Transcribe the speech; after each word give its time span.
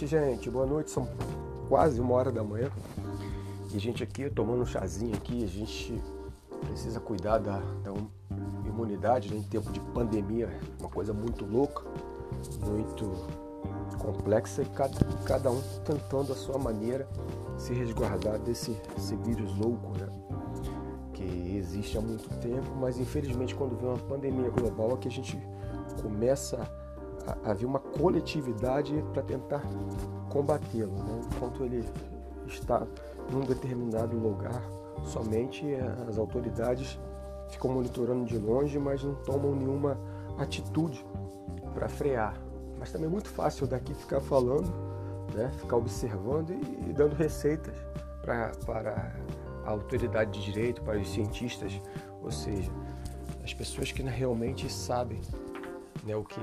noite, 0.00 0.06
gente. 0.06 0.50
Boa 0.50 0.66
noite. 0.66 0.90
São 0.90 1.08
quase 1.68 2.00
uma 2.00 2.14
hora 2.14 2.32
da 2.32 2.42
manhã. 2.42 2.70
E 3.72 3.76
a 3.76 3.80
gente 3.80 4.02
aqui 4.02 4.30
tomando 4.30 4.62
um 4.62 4.66
chazinho 4.66 5.14
aqui, 5.14 5.44
a 5.44 5.46
gente 5.46 6.00
precisa 6.66 6.98
cuidar 6.98 7.38
da, 7.38 7.58
da 7.58 7.92
imunidade 8.66 9.30
né? 9.30 9.36
em 9.36 9.42
tempo 9.42 9.70
de 9.70 9.80
pandemia, 9.80 10.48
uma 10.78 10.88
coisa 10.88 11.12
muito 11.12 11.44
louca, 11.44 11.82
muito 12.66 13.12
complexa 13.98 14.62
e 14.62 14.66
cada, 14.66 14.98
cada 15.24 15.50
um 15.50 15.60
tentando 15.84 16.32
a 16.32 16.36
sua 16.36 16.58
maneira 16.58 17.06
se 17.58 17.72
resguardar 17.74 18.38
desse 18.38 18.76
vírus 19.24 19.54
louco, 19.56 19.92
né? 19.98 20.08
Que 21.12 21.56
existe 21.56 21.98
há 21.98 22.00
muito 22.00 22.28
tempo, 22.40 22.74
mas 22.80 22.98
infelizmente 22.98 23.54
quando 23.54 23.76
vem 23.76 23.88
uma 23.88 23.98
pandemia 23.98 24.50
global 24.50 24.92
é 24.94 24.96
que 24.96 25.08
a 25.08 25.10
gente 25.10 25.38
começa 26.02 26.56
a, 26.56 26.79
a 27.44 27.52
ver 27.52 27.66
uma 27.66 27.78
coletividade 27.78 29.04
para 29.12 29.22
tentar 29.22 29.62
combatê-lo, 30.28 30.92
né? 30.92 31.20
Enquanto 31.32 31.64
ele 31.64 31.84
está 32.46 32.86
num 33.30 33.40
determinado 33.40 34.16
lugar, 34.16 34.62
somente 35.04 35.66
as 36.08 36.18
autoridades 36.18 36.98
ficam 37.48 37.72
monitorando 37.72 38.24
de 38.24 38.38
longe, 38.38 38.78
mas 38.78 39.02
não 39.02 39.14
tomam 39.14 39.54
nenhuma 39.54 39.98
atitude 40.38 41.04
para 41.74 41.88
frear. 41.88 42.34
Mas 42.78 42.90
também 42.90 43.06
é 43.06 43.10
muito 43.10 43.28
fácil 43.28 43.66
daqui 43.66 43.94
ficar 43.94 44.20
falando, 44.20 44.72
né? 45.34 45.50
ficar 45.58 45.76
observando 45.76 46.50
e, 46.50 46.90
e 46.90 46.92
dando 46.92 47.14
receitas 47.14 47.74
pra, 48.22 48.52
para 48.64 49.12
a 49.64 49.70
autoridade 49.70 50.30
de 50.32 50.52
direito, 50.52 50.82
para 50.82 50.98
os 50.98 51.10
cientistas, 51.10 51.80
ou 52.22 52.30
seja, 52.30 52.70
as 53.44 53.52
pessoas 53.52 53.92
que 53.92 54.02
realmente 54.02 54.70
sabem 54.70 55.20
né, 56.04 56.16
o 56.16 56.24
que 56.24 56.40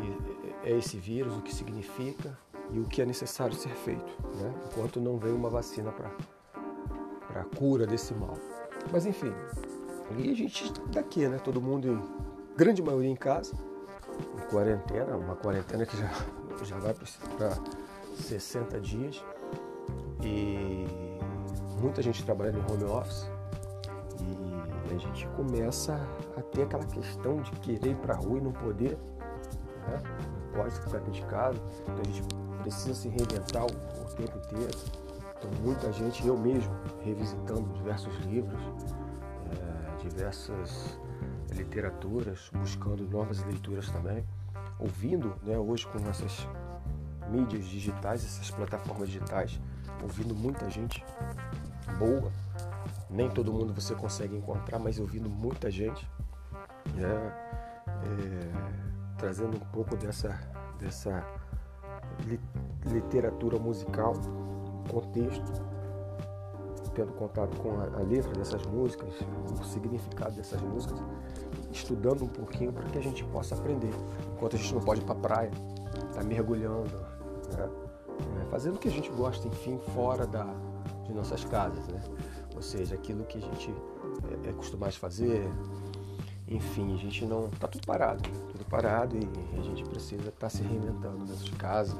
é 0.64 0.78
esse 0.78 0.98
vírus, 0.98 1.36
o 1.36 1.42
que 1.42 1.54
significa 1.54 2.38
e 2.72 2.80
o 2.80 2.86
que 2.86 3.02
é 3.02 3.06
necessário 3.06 3.56
ser 3.56 3.74
feito, 3.76 4.12
né? 4.36 4.54
enquanto 4.68 5.00
não 5.00 5.18
vem 5.18 5.32
uma 5.32 5.50
vacina 5.50 5.92
para 5.92 6.12
a 7.42 7.44
cura 7.44 7.88
desse 7.88 8.14
mal. 8.14 8.38
Mas 8.92 9.06
enfim, 9.06 9.34
e 10.16 10.32
a 10.32 10.34
gente 10.34 10.72
daqui, 10.92 11.28
né? 11.28 11.38
Todo 11.38 11.62
mundo, 11.62 11.88
em 11.88 12.02
grande 12.56 12.82
maioria 12.82 13.10
em 13.10 13.16
casa, 13.16 13.54
em 14.36 14.50
quarentena, 14.50 15.18
uma 15.18 15.36
quarentena 15.36 15.86
que 15.86 15.98
já, 15.98 16.10
já 16.64 16.78
vai 16.78 16.94
para 16.94 17.58
60 18.16 18.80
dias. 18.80 19.24
E 20.24 20.86
muita 21.82 22.02
gente 22.02 22.24
trabalhando 22.24 22.60
em 22.60 22.72
home 22.72 22.86
office. 22.86 23.30
E 24.90 24.96
a 24.96 24.98
gente 24.98 25.28
começa 25.36 26.00
a 26.38 26.42
ter 26.42 26.64
aquela 26.64 26.86
questão 26.86 27.42
de 27.42 27.52
querer 27.60 27.92
ir 27.92 27.98
para 27.98 28.14
a 28.14 28.18
rua 28.18 28.38
e 28.38 28.42
não 28.42 28.54
poder. 28.54 28.98
Né? 29.88 30.02
Pode 30.56 30.72
ficar 30.76 31.00
dentro 31.00 31.12
de 31.12 31.22
casa. 31.24 31.60
Então 31.84 32.00
a 32.00 32.04
gente 32.04 32.24
precisa 32.62 32.94
se 32.94 33.08
reinventar 33.10 33.64
o, 33.64 33.68
o 33.68 34.16
tempo 34.16 34.38
inteiro. 34.38 34.78
Então 35.38 35.52
muita 35.62 35.92
gente, 35.92 36.26
eu 36.26 36.38
mesmo, 36.38 36.74
revisitando 37.04 37.72
diversos 37.74 38.16
livros, 38.26 38.60
diversas 40.08 41.00
literaturas, 41.52 42.50
buscando 42.54 43.08
novas 43.08 43.44
leituras 43.44 43.90
também, 43.90 44.26
ouvindo, 44.80 45.36
né, 45.44 45.58
hoje 45.58 45.88
com 45.88 45.98
essas 46.10 46.48
mídias 47.30 47.66
digitais, 47.66 48.24
essas 48.24 48.50
plataformas 48.52 49.10
digitais, 49.10 49.60
ouvindo 50.02 50.36
muita 50.36 50.70
gente 50.70 51.04
boa. 51.98 52.32
Nem 53.10 53.30
todo 53.30 53.54
mundo 53.54 53.74
você 53.74 53.96
consegue 53.96 54.36
encontrar, 54.36 54.80
mas 54.80 55.00
ouvindo 55.00 55.30
muita 55.30 55.72
gente, 55.72 56.10
né, 56.96 57.34
é, 58.04 58.97
trazendo 59.18 59.58
um 59.58 59.72
pouco 59.72 59.96
dessa, 59.96 60.40
dessa 60.80 61.26
literatura 62.86 63.58
musical, 63.60 64.14
contexto 64.90 65.68
tendo 66.98 67.14
contato 67.14 67.56
com 67.58 67.80
a, 67.80 67.84
a 67.84 68.02
letra 68.02 68.34
dessas 68.34 68.66
músicas, 68.66 69.14
o 69.52 69.64
significado 69.64 70.36
dessas 70.36 70.60
músicas, 70.62 71.00
estudando 71.72 72.24
um 72.24 72.28
pouquinho 72.28 72.74
para 72.74 72.84
que 72.86 72.98
a 72.98 73.02
gente 73.02 73.24
possa 73.26 73.54
aprender. 73.54 73.94
Enquanto 74.34 74.56
a 74.56 74.60
gente 74.60 74.74
não 74.74 74.82
pode 74.82 75.02
ir 75.02 75.04
para 75.04 75.14
a 75.14 75.20
praia, 75.20 75.52
tá 76.16 76.24
mergulhando, 76.24 76.90
né? 77.56 77.70
é, 78.42 78.46
fazendo 78.50 78.78
o 78.78 78.80
que 78.80 78.88
a 78.88 78.92
gente 78.92 79.12
gosta, 79.12 79.48
enfim, 79.48 79.78
fora 79.94 80.26
da, 80.26 80.46
de 81.06 81.14
nossas 81.14 81.46
casas, 81.46 81.88
né? 81.88 82.02
Ou 82.56 82.64
seja, 82.64 82.96
aquilo 82.96 83.24
que 83.26 83.38
a 83.38 83.42
gente 83.42 83.72
é, 84.44 84.48
é 84.48 84.50
acostumado 84.50 84.90
a 84.90 84.94
fazer, 84.94 85.48
enfim, 86.48 86.96
a 86.96 86.98
gente 86.98 87.26
não. 87.28 87.48
tá 87.50 87.68
tudo 87.68 87.86
parado, 87.86 88.28
né? 88.28 88.57
Parado 88.70 89.16
e 89.16 89.60
a 89.60 89.62
gente 89.62 89.84
precisa 89.84 90.30
estar 90.30 90.32
tá 90.32 90.50
se 90.50 90.62
reinventando 90.62 91.26
dentro 91.26 91.44
de 91.44 91.52
casa. 91.54 91.96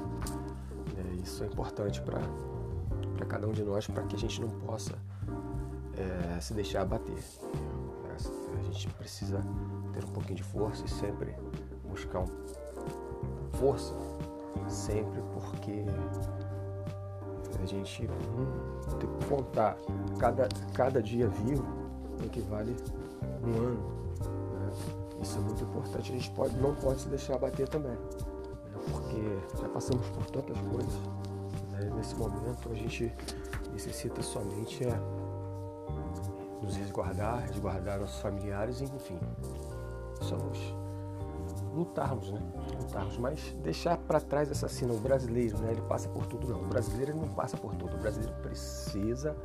É, 0.96 1.14
isso 1.22 1.42
é 1.42 1.46
importante 1.46 2.00
para 2.02 2.20
cada 3.26 3.46
um 3.46 3.52
de 3.52 3.62
nós 3.62 3.86
para 3.86 4.02
que 4.04 4.16
a 4.16 4.18
gente 4.18 4.40
não 4.40 4.48
possa 4.48 4.94
é, 5.96 6.40
se 6.40 6.54
deixar 6.54 6.82
abater. 6.82 7.18
A 8.58 8.62
gente 8.62 8.88
precisa 8.94 9.40
ter 9.92 10.04
um 10.04 10.08
pouquinho 10.08 10.36
de 10.36 10.42
força 10.42 10.84
e 10.84 10.88
sempre 10.88 11.34
buscar 11.88 12.20
um... 12.20 12.26
força, 13.52 13.94
sempre 14.68 15.20
porque 15.32 15.84
a 17.60 17.66
gente 17.66 18.06
hum, 18.06 18.96
tem 18.98 19.08
que 19.08 19.26
contar 19.26 19.76
cada, 20.18 20.48
cada 20.74 21.02
dia 21.02 21.28
vivo 21.28 21.64
equivale 22.24 22.76
um 23.44 23.56
ano. 23.56 24.07
Isso 25.20 25.38
é 25.38 25.40
muito 25.40 25.64
importante. 25.64 26.12
A 26.12 26.14
gente 26.14 26.30
pode, 26.30 26.56
não 26.56 26.74
pode 26.74 27.00
se 27.00 27.08
deixar 27.08 27.34
abater 27.34 27.68
também, 27.68 27.92
né? 27.92 27.98
porque 28.90 29.60
já 29.60 29.68
passamos 29.68 30.06
por 30.10 30.24
tantas 30.30 30.58
coisas 30.60 31.18
né? 31.78 31.90
Nesse 31.96 32.14
momento 32.16 32.70
a 32.70 32.74
gente 32.74 33.12
necessita 33.72 34.22
somente 34.22 34.84
é, 34.84 34.98
nos 36.62 36.76
resguardar, 36.76 37.46
resguardar 37.46 38.00
nossos 38.00 38.20
familiares, 38.20 38.80
enfim. 38.80 39.18
Somos 40.20 40.58
lutarmos, 41.72 42.32
né? 42.32 42.40
Lutarmos, 42.80 43.16
mas 43.18 43.54
deixar 43.62 43.96
para 43.96 44.20
trás 44.20 44.50
essa 44.50 44.68
cena, 44.68 44.92
o 44.92 44.98
brasileiro, 44.98 45.58
né? 45.58 45.72
Ele 45.72 45.82
passa 45.82 46.08
por 46.08 46.26
tudo, 46.26 46.48
não. 46.48 46.62
O 46.62 46.66
brasileiro 46.66 47.16
não 47.16 47.28
passa 47.28 47.56
por 47.56 47.74
tudo. 47.76 47.96
O 47.96 48.00
brasileiro 48.00 48.34
precisa 48.42 49.36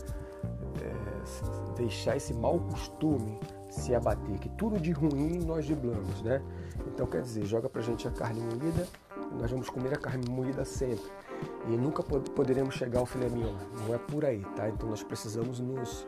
é, 0.81 1.75
deixar 1.75 2.17
esse 2.17 2.33
mau 2.33 2.59
costume 2.59 3.39
se 3.73 3.95
abater, 3.95 4.37
que 4.37 4.49
tudo 4.49 4.79
de 4.79 4.91
ruim 4.91 5.39
nós 5.39 5.65
driblamos, 5.65 6.21
né? 6.21 6.41
Então 6.87 7.07
quer 7.07 7.21
dizer, 7.21 7.45
joga 7.45 7.67
pra 7.67 7.81
gente 7.81 8.07
a 8.07 8.11
carne 8.11 8.39
moída, 8.39 8.87
nós 9.39 9.49
vamos 9.49 9.69
comer 9.69 9.93
a 9.93 9.97
carne 9.97 10.29
moída 10.29 10.63
sempre 10.63 11.05
e 11.67 11.75
nunca 11.75 12.03
poderemos 12.03 12.75
chegar 12.75 12.99
ao 12.99 13.05
filé 13.05 13.27
mignon. 13.29 13.55
Não 13.85 13.95
é 13.95 13.97
por 13.97 14.25
aí, 14.25 14.45
tá? 14.55 14.69
Então 14.69 14.89
nós 14.89 15.03
precisamos 15.03 15.59
nos, 15.59 16.05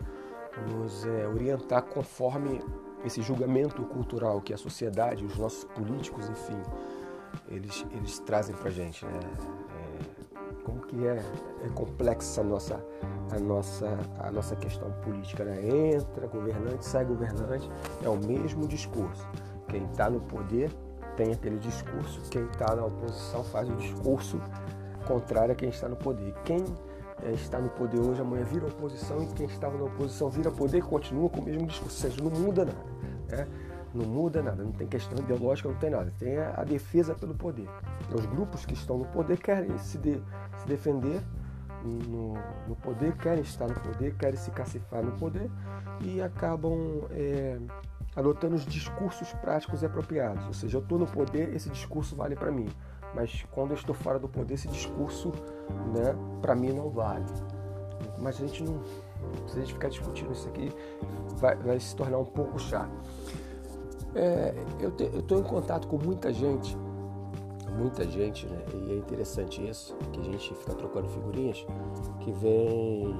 nos 0.71 1.05
é, 1.05 1.27
orientar 1.27 1.83
conforme 1.83 2.61
esse 3.03 3.21
julgamento 3.21 3.81
cultural 3.83 4.41
que 4.41 4.53
a 4.53 4.57
sociedade, 4.57 5.25
os 5.25 5.37
nossos 5.37 5.63
políticos, 5.63 6.29
enfim, 6.29 6.61
eles, 7.47 7.85
eles 7.91 8.19
trazem 8.19 8.55
para 8.55 8.69
gente, 8.69 9.05
né? 9.05 9.19
É, 9.19 10.63
como 10.63 10.81
que 10.81 11.05
é, 11.07 11.17
é 11.63 11.69
complexa 11.73 12.41
a 12.41 12.43
nossa, 12.43 12.85
a, 13.31 13.39
nossa, 13.39 13.97
a 14.19 14.31
nossa 14.31 14.55
questão 14.55 14.91
política, 15.03 15.43
né? 15.43 15.59
Entra 15.93 16.27
governante, 16.27 16.85
sai 16.85 17.05
governante, 17.05 17.69
é 18.03 18.09
o 18.09 18.17
mesmo 18.17 18.67
discurso. 18.67 19.27
Quem 19.67 19.83
está 19.85 20.09
no 20.09 20.19
poder 20.21 20.71
tem 21.15 21.31
aquele 21.31 21.57
discurso, 21.57 22.21
quem 22.29 22.45
está 22.45 22.75
na 22.75 22.85
oposição 22.85 23.43
faz 23.43 23.69
o 23.69 23.75
discurso 23.75 24.39
contrária 25.05 25.53
a 25.53 25.55
quem 25.55 25.69
está 25.69 25.87
no 25.87 25.95
poder. 25.95 26.33
Quem 26.43 26.63
é, 27.23 27.31
está 27.31 27.59
no 27.59 27.69
poder 27.69 27.99
hoje, 27.99 28.21
amanhã 28.21 28.43
vira 28.43 28.67
oposição, 28.67 29.23
e 29.23 29.27
quem 29.27 29.45
estava 29.45 29.77
na 29.77 29.85
oposição 29.85 30.29
vira 30.29 30.51
poder 30.51 30.79
e 30.79 30.81
continua 30.81 31.29
com 31.29 31.39
o 31.39 31.43
mesmo 31.43 31.65
discurso. 31.65 32.05
Ou 32.05 32.11
seja, 32.11 32.23
não 32.23 32.31
muda 32.31 32.65
nada. 32.65 32.77
Né? 33.29 33.47
Não 33.93 34.05
muda 34.05 34.43
nada, 34.43 34.61
não 34.61 34.73
tem 34.73 34.87
questão 34.87 35.17
ideológica, 35.17 35.69
não 35.69 35.77
tem 35.77 35.89
nada. 35.89 36.11
Tem 36.19 36.37
a, 36.37 36.63
defesa 36.65 37.15
pelo 37.15 37.33
poder. 37.33 37.69
Os 38.13 38.25
grupos 38.25 38.65
que 38.65 38.73
estão 38.73 38.97
no 38.97 39.05
poder 39.05 39.37
querem 39.37 39.77
se, 39.77 39.97
de, 39.97 40.21
se 40.57 40.67
defender 40.67 41.21
no, 41.83 42.33
no, 42.67 42.75
poder, 42.75 43.15
querem 43.17 43.41
estar 43.41 43.67
no 43.67 43.79
poder, 43.79 44.15
querem 44.15 44.37
se 44.37 44.51
cacifar 44.51 45.03
no 45.03 45.11
poder 45.13 45.49
e 46.01 46.21
acabam 46.21 47.03
é, 47.11 47.57
adotando 48.15 48.55
os 48.55 48.65
discursos 48.65 49.33
práticos 49.33 49.81
e 49.81 49.85
apropriados. 49.85 50.45
Ou 50.45 50.53
seja, 50.53 50.77
eu 50.77 50.81
estou 50.81 50.97
no 50.97 51.05
poder, 51.05 51.53
esse 51.53 51.69
discurso 51.69 52.15
vale 52.15 52.35
para 52.35 52.51
mim 52.51 52.67
mas 53.15 53.45
quando 53.51 53.71
eu 53.71 53.75
estou 53.75 53.95
fora 53.95 54.19
do 54.19 54.27
poder, 54.27 54.55
esse 54.55 54.67
discurso, 54.67 55.31
né, 55.93 56.15
para 56.41 56.53
mim 56.53 56.73
não 56.73 56.89
vale. 56.89 57.25
Mas 58.19 58.35
a 58.35 58.45
gente 58.45 58.61
não, 58.61 58.81
se 59.47 59.57
a 59.57 59.61
gente 59.61 59.73
ficar 59.73 59.87
discutindo 59.87 60.33
isso 60.33 60.47
aqui, 60.49 60.69
vai, 61.37 61.55
vai 61.55 61.79
se 61.79 61.95
tornar 61.95 62.17
um 62.17 62.25
pouco 62.25 62.59
chato. 62.59 62.91
É, 64.13 64.53
eu 64.79 64.89
estou 65.19 65.39
em 65.39 65.43
contato 65.43 65.87
com 65.87 65.97
muita 65.97 66.31
gente, 66.31 66.77
muita 67.77 68.09
gente, 68.09 68.47
né? 68.47 68.65
E 68.73 68.91
é 68.91 68.95
interessante 68.95 69.65
isso, 69.67 69.95
que 70.11 70.19
a 70.19 70.23
gente 70.23 70.53
fica 70.55 70.73
trocando 70.73 71.07
figurinhas, 71.09 71.65
que 72.21 72.31
vem 72.31 73.13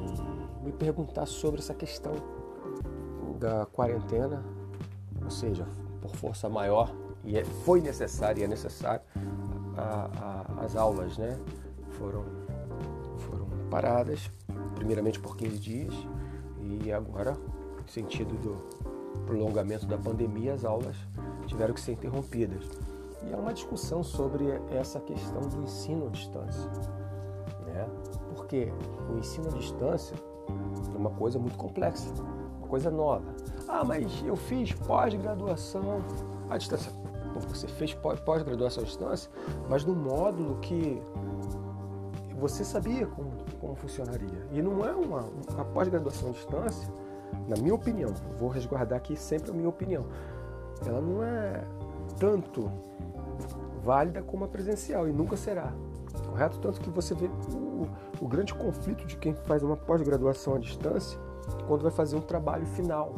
me 0.64 0.72
perguntar 0.72 1.26
sobre 1.26 1.60
essa 1.60 1.74
questão 1.74 2.14
da 3.40 3.66
quarentena, 3.66 4.44
ou 5.24 5.30
seja, 5.30 5.68
por 6.02 6.16
força 6.16 6.50
maior, 6.50 6.94
e 7.24 7.38
é, 7.38 7.44
foi 7.44 7.82
necessário 7.82 8.42
e 8.42 8.44
é 8.44 8.48
necessário 8.48 9.02
a, 9.78 10.10
a, 10.60 10.66
as 10.66 10.76
aulas, 10.76 11.18
né? 11.18 11.38
Foram 11.92 12.24
paradas, 13.70 14.32
primeiramente 14.76 15.20
por 15.20 15.36
15 15.36 15.60
dias, 15.60 15.94
e 16.62 16.92
agora, 16.92 17.34
no 17.34 17.88
sentido 17.88 18.36
do 18.38 19.26
prolongamento 19.26 19.86
da 19.86 19.98
pandemia, 19.98 20.54
as 20.54 20.64
aulas 20.64 20.96
tiveram 21.46 21.74
que 21.74 21.82
ser 21.82 21.94
interrompidas. 21.94 22.64
E 23.24 23.34
é 23.34 23.38
uma 23.38 23.54
discussão 23.54 24.04
sobre 24.04 24.46
essa 24.72 25.00
questão 25.00 25.42
do 25.42 25.64
ensino 25.64 26.08
à 26.08 26.10
distância. 26.10 26.70
Né? 27.66 27.88
Porque 28.36 28.72
o 29.10 29.18
ensino 29.18 29.48
à 29.48 29.52
distância 29.52 30.16
é 30.94 30.98
uma 30.98 31.10
coisa 31.10 31.40
muito 31.40 31.58
complexa, 31.58 32.10
uma 32.60 32.68
coisa 32.68 32.92
nova. 32.92 33.26
Ah, 33.68 33.84
mas 33.84 34.24
eu 34.26 34.36
fiz 34.36 34.74
pós-graduação 34.74 36.02
à 36.50 36.58
distância. 36.58 36.92
Você 37.50 37.68
fez 37.68 37.94
pós-graduação 37.94 38.84
à 38.84 38.86
distância, 38.86 39.30
mas 39.70 39.84
no 39.84 39.96
módulo 39.96 40.58
que 40.60 41.02
você 42.38 42.64
sabia 42.64 43.08
como, 43.08 43.32
como 43.60 43.76
funcionaria. 43.76 44.48
E 44.52 44.62
não 44.62 44.86
é 44.86 44.92
uma, 44.92 45.26
uma 45.54 45.66
pós-graduação 45.66 46.30
à 46.30 46.32
distância, 46.32 46.88
na 47.48 47.58
minha 47.58 47.74
opinião, 47.74 48.14
vou 48.38 48.50
resguardar 48.50 48.98
aqui 48.98 49.16
sempre 49.16 49.52
a 49.52 49.54
minha 49.54 49.70
opinião, 49.70 50.06
ela 50.86 51.02
não 51.02 51.24
é 51.24 51.64
tanto 52.18 52.72
válida 53.84 54.22
como 54.22 54.46
a 54.46 54.48
presencial 54.48 55.08
e 55.08 55.12
nunca 55.12 55.38
será. 55.38 55.72
Correto? 56.28 56.60
Tanto 56.60 56.80
que 56.82 56.90
você 56.90 57.14
vê 57.14 57.28
o, 57.28 57.88
o 58.20 58.28
grande 58.28 58.54
conflito 58.54 59.06
de 59.06 59.18
quem 59.18 59.34
faz 59.34 59.62
uma 59.62 59.78
pós-graduação 59.78 60.56
à 60.56 60.58
distância 60.58 61.20
quando 61.68 61.84
vai 61.84 61.92
fazer 61.92 62.16
um 62.16 62.22
trabalho 62.22 62.66
final. 62.66 63.14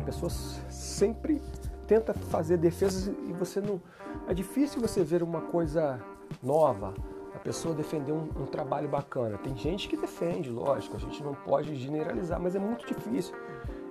A 0.00 0.04
pessoa 0.04 0.30
sempre 0.30 1.40
tenta 1.86 2.12
fazer 2.12 2.56
defesas 2.56 3.06
e 3.06 3.32
você 3.32 3.60
não. 3.60 3.80
É 4.26 4.34
difícil 4.34 4.80
você 4.80 5.04
ver 5.04 5.22
uma 5.22 5.42
coisa 5.42 6.00
nova, 6.42 6.94
a 7.34 7.38
pessoa 7.38 7.74
defender 7.74 8.12
um, 8.12 8.28
um, 8.36 8.46
trabalho 8.46 8.88
bacana. 8.88 9.38
Tem 9.38 9.56
gente 9.56 9.88
que 9.88 9.96
defende, 9.96 10.50
lógico, 10.50 10.96
a 10.96 11.00
gente 11.00 11.22
não 11.22 11.34
pode 11.34 11.74
generalizar, 11.76 12.40
mas 12.40 12.54
é 12.54 12.58
muito 12.58 12.86
difícil. 12.86 13.34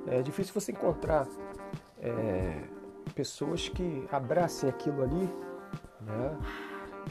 É 0.07 0.21
difícil 0.21 0.53
você 0.53 0.71
encontrar 0.71 1.27
é, 1.99 2.63
pessoas 3.15 3.69
que 3.69 4.07
abracem 4.11 4.69
aquilo 4.69 5.03
ali 5.03 5.29
né, 6.01 6.37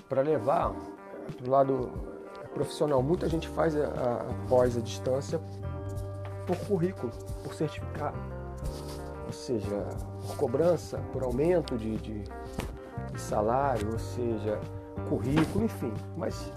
para 0.08 0.22
levar 0.22 0.72
para 1.36 1.46
o 1.46 1.50
lado 1.50 1.92
profissional. 2.54 3.02
Muita 3.02 3.28
gente 3.28 3.48
faz 3.48 3.76
a, 3.76 3.86
a 3.86 4.48
pós 4.48 4.76
a 4.76 4.80
distância 4.80 5.40
por 6.46 6.56
currículo, 6.66 7.12
por 7.44 7.54
certificado, 7.54 8.18
ou 9.26 9.32
seja, 9.32 9.86
por 10.26 10.36
cobrança, 10.36 10.98
por 11.12 11.22
aumento 11.22 11.76
de, 11.76 11.96
de, 11.98 12.24
de 12.24 13.20
salário, 13.20 13.92
ou 13.92 13.98
seja, 13.98 14.60
currículo, 15.08 15.64
enfim. 15.64 15.92
Mas 16.16 16.52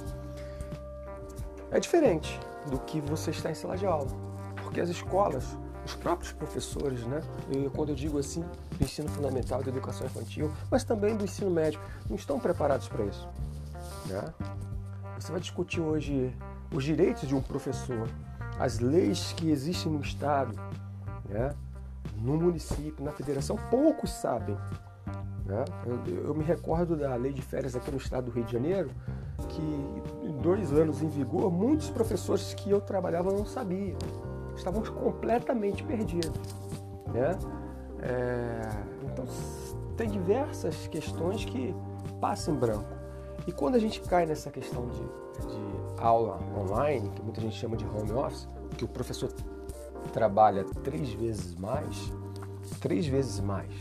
é 1.71 1.79
diferente 1.79 2.39
do 2.69 2.79
que 2.79 3.01
você 3.01 3.31
está 3.31 3.51
em 3.51 3.55
sala 3.55 3.77
de 3.77 3.85
aula, 3.85 4.07
porque 4.63 4.81
as 4.81 4.89
escolas 4.89 5.57
os 5.85 5.95
próprios 5.95 6.31
professores, 6.31 7.05
né? 7.05 7.21
E 7.49 7.69
quando 7.69 7.89
eu 7.89 7.95
digo 7.95 8.17
assim, 8.17 8.43
do 8.83 8.85
ensino 8.85 9.09
fundamental, 9.09 9.63
da 9.63 9.69
educação 9.69 10.05
infantil, 10.05 10.51
mas 10.69 10.83
também 10.83 11.15
do 11.15 11.23
ensino 11.23 11.49
médio, 11.49 11.79
não 12.09 12.15
estão 12.15 12.39
preparados 12.39 12.87
para 12.87 13.05
isso. 13.05 13.27
Né? 14.07 14.21
Você 15.19 15.31
vai 15.31 15.39
discutir 15.39 15.79
hoje 15.79 16.35
os 16.73 16.83
direitos 16.83 17.27
de 17.27 17.33
um 17.33 17.41
professor, 17.41 18.07
as 18.59 18.79
leis 18.79 19.33
que 19.33 19.49
existem 19.49 19.91
no 19.91 20.01
Estado, 20.01 20.53
né? 21.29 21.55
no 22.17 22.37
município, 22.37 23.03
na 23.03 23.11
federação, 23.11 23.57
poucos 23.69 24.11
sabem. 24.11 24.57
Né? 25.45 25.63
Eu, 25.85 26.25
eu, 26.25 26.35
me 26.35 26.43
recordo 26.43 26.95
da 26.95 27.15
lei 27.15 27.33
de 27.33 27.41
férias 27.41 27.75
aqui 27.75 27.91
no 27.91 27.97
estado 27.97 28.25
do 28.25 28.31
Rio 28.31 28.43
de 28.43 28.51
Janeiro, 28.51 28.91
que 29.49 29.61
em 29.61 30.37
dois 30.37 30.71
anos 30.71 31.01
em 31.01 31.09
vigor, 31.09 31.51
muitos 31.51 31.89
professores 31.89 32.53
que 32.53 32.69
eu 32.69 32.79
trabalhava 32.79 33.31
não 33.31 33.45
sabiam 33.45 33.97
estávamos 34.55 34.89
completamente 34.89 35.83
perdidos. 35.83 36.39
Né? 37.11 37.37
É, 38.03 38.69
então, 39.01 39.25
tem 39.95 40.09
diversas 40.09 40.87
questões 40.87 41.45
que 41.45 41.73
passam 42.19 42.53
em 42.53 42.57
branco. 42.57 42.89
E 43.47 43.51
quando 43.51 43.75
a 43.75 43.79
gente 43.79 44.01
cai 44.01 44.25
nessa 44.25 44.51
questão 44.51 44.87
de, 44.87 44.99
de 44.99 46.01
aula 46.01 46.39
online, 46.57 47.09
que 47.11 47.21
muita 47.21 47.39
gente 47.39 47.55
chama 47.55 47.77
de 47.77 47.85
home 47.85 48.11
office, 48.11 48.47
que 48.77 48.83
o 48.83 48.87
professor 48.87 49.31
trabalha 50.11 50.65
três 50.83 51.13
vezes 51.13 51.55
mais, 51.55 52.11
três 52.81 53.07
vezes 53.07 53.39
mais, 53.39 53.71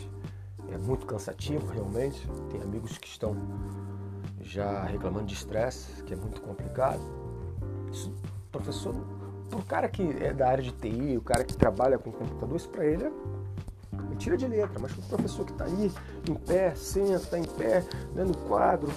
é 0.71 0.79
muito 0.79 1.05
cansativo 1.05 1.67
realmente. 1.73 2.29
Tem 2.51 2.63
amigos 2.63 2.99
que 2.99 3.09
estão 3.09 3.37
já 4.41 4.85
reclamando 4.85 5.27
de 5.27 5.35
estresse, 5.35 6.03
que 6.05 6.15
é 6.15 6.17
muito 6.17 6.41
complicado. 6.41 7.03
Isso, 7.91 8.13
professor 8.53 8.95
o 9.55 9.63
cara 9.63 9.87
que 9.87 10.03
é 10.19 10.33
da 10.33 10.49
área 10.49 10.65
de 10.65 10.73
TI, 10.73 11.17
o 11.19 11.21
cara 11.21 11.45
que 11.45 11.55
trabalha 11.55 11.99
com 11.99 12.11
computador, 12.11 12.57
isso 12.57 12.71
para 12.71 12.87
ele 12.87 13.05
é 13.05 13.13
tira 14.17 14.37
de 14.37 14.47
letra, 14.47 14.79
mas 14.81 14.93
o 14.93 15.03
professor 15.03 15.45
que 15.45 15.53
está 15.53 15.65
aí 15.65 15.91
em 16.29 16.35
pé, 16.35 16.75
senta 16.75 17.39
em 17.39 17.45
pé, 17.45 17.85
né, 18.15 18.25
no 18.25 18.37
quadro, 18.49 18.91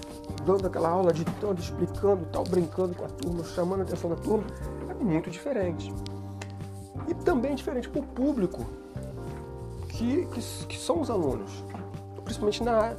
dando 0.45 0.67
aquela 0.67 0.89
aula, 0.89 1.13
ditando, 1.13 1.59
explicando, 1.59 2.25
tal, 2.31 2.43
brincando 2.43 2.95
com 2.95 3.05
a 3.05 3.09
turma, 3.09 3.43
chamando 3.43 3.81
a 3.81 3.83
atenção 3.83 4.09
da 4.09 4.15
turma, 4.15 4.45
é 4.89 4.93
muito 4.93 5.29
diferente. 5.29 5.93
E 7.07 7.13
também 7.13 7.55
diferente 7.55 7.89
para 7.89 8.01
o 8.01 8.03
público, 8.03 8.65
que, 9.89 10.25
que, 10.27 10.65
que, 10.67 10.77
são 10.77 11.01
os 11.01 11.09
alunos. 11.09 11.63
Principalmente 12.23 12.63
na, 12.63 12.95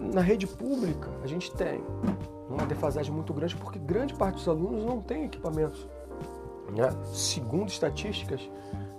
na 0.00 0.20
rede 0.20 0.46
pública, 0.46 1.08
a 1.22 1.26
gente 1.26 1.50
tem 1.52 1.82
uma 2.48 2.66
defasagem 2.66 3.12
muito 3.12 3.32
grande, 3.32 3.56
porque 3.56 3.78
grande 3.78 4.14
parte 4.14 4.36
dos 4.36 4.48
alunos 4.48 4.84
não 4.84 5.00
tem 5.00 5.24
equipamentos 5.24 5.86
né? 6.70 6.90
segundo 7.12 7.68
estatísticas 7.68 8.48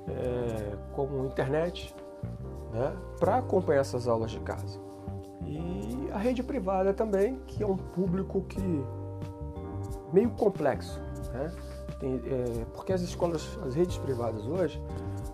é, 0.07 0.75
como 0.93 1.25
internet, 1.25 1.93
né? 2.73 2.95
para 3.19 3.37
acompanhar 3.37 3.81
essas 3.81 4.07
aulas 4.07 4.31
de 4.31 4.39
casa. 4.39 4.79
E 5.45 6.09
a 6.11 6.17
rede 6.17 6.41
privada 6.41 6.93
também, 6.93 7.39
que 7.47 7.63
é 7.63 7.67
um 7.67 7.77
público 7.77 8.41
que 8.41 8.83
meio 10.11 10.31
complexo, 10.31 10.99
né? 11.31 11.51
Tem, 11.99 12.15
é, 12.15 12.65
porque 12.73 12.91
as 12.91 13.01
escolas, 13.01 13.57
as 13.65 13.75
redes 13.75 13.97
privadas 13.97 14.45
hoje, 14.45 14.81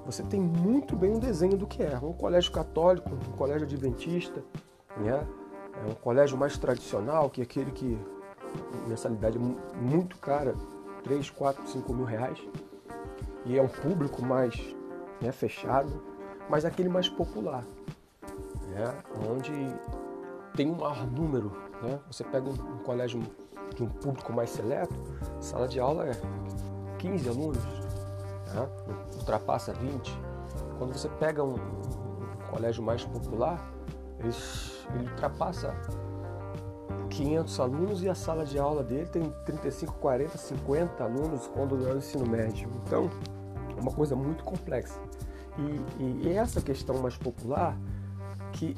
você 0.05 0.23
tem 0.23 0.39
muito 0.39 0.95
bem 0.95 1.11
um 1.11 1.19
desenho 1.19 1.57
do 1.57 1.65
que 1.65 1.81
é. 1.81 1.97
Um 1.97 2.13
colégio 2.13 2.51
católico, 2.51 3.09
um 3.09 3.37
colégio 3.37 3.65
adventista, 3.65 4.43
né? 4.97 5.25
É 5.85 5.91
um 5.91 5.95
colégio 5.95 6.37
mais 6.37 6.57
tradicional, 6.57 7.29
que 7.29 7.41
é 7.41 7.43
aquele 7.43 7.71
que 7.71 7.97
mensalidade 8.87 9.39
muito 9.39 10.17
cara, 10.17 10.55
3, 11.03 11.29
4, 11.29 11.67
5 11.67 11.93
mil 11.93 12.05
reais. 12.05 12.39
E 13.45 13.57
é 13.57 13.61
um 13.61 13.67
público 13.67 14.23
mais 14.23 14.75
né, 15.21 15.31
fechado, 15.31 16.01
mas 16.49 16.65
aquele 16.65 16.89
mais 16.89 17.07
popular, 17.07 17.63
né, 18.69 18.93
onde 19.29 19.51
tem 20.55 20.69
um 20.69 20.75
maior 20.75 21.05
número. 21.07 21.51
Né? 21.81 21.99
Você 22.11 22.23
pega 22.23 22.49
um, 22.49 22.53
um 22.53 22.77
colégio 22.79 23.21
de 23.75 23.83
um 23.83 23.87
público 23.87 24.33
mais 24.33 24.49
seleto, 24.49 24.93
sala 25.39 25.67
de 25.67 25.79
aula 25.79 26.07
é 26.07 26.11
15 26.97 27.29
alunos, 27.29 27.63
né? 27.63 28.67
ultrapassa 29.15 29.71
20. 29.73 30.19
Quando 30.77 30.93
você 30.93 31.07
pega 31.07 31.43
um, 31.43 31.55
um 31.55 32.51
colégio 32.51 32.83
mais 32.83 33.05
popular, 33.05 33.71
ele, 34.19 34.33
ele 34.95 35.09
ultrapassa 35.09 35.73
500 37.09 37.59
alunos 37.59 38.03
e 38.03 38.09
a 38.09 38.15
sala 38.15 38.45
de 38.45 38.57
aula 38.57 38.83
dele 38.83 39.05
tem 39.07 39.29
35, 39.45 39.93
40, 39.95 40.37
50 40.37 41.03
alunos 41.03 41.47
quando 41.47 41.87
é 41.87 41.93
o 41.93 41.97
ensino 41.97 42.25
médio. 42.25 42.69
Então, 42.85 43.09
é 43.77 43.81
uma 43.81 43.91
coisa 43.91 44.15
muito 44.15 44.43
complexa. 44.43 44.99
E, 45.99 46.27
e 46.27 46.33
essa 46.33 46.61
questão 46.61 46.99
mais 46.99 47.17
popular 47.17 47.77
que 48.53 48.75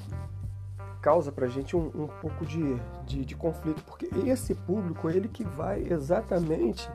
causa 1.01 1.31
para 1.31 1.45
a 1.45 1.49
gente 1.49 1.75
um, 1.75 1.87
um 1.87 2.07
pouco 2.21 2.45
de, 2.45 2.75
de, 3.05 3.25
de, 3.25 3.35
conflito, 3.35 3.83
porque 3.83 4.07
esse 4.25 4.53
público, 4.53 5.09
ele 5.09 5.27
que 5.27 5.43
vai 5.43 5.81
exatamente, 5.89 6.89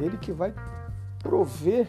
ele 0.00 0.16
que 0.16 0.32
vai 0.32 0.52
prover, 1.20 1.88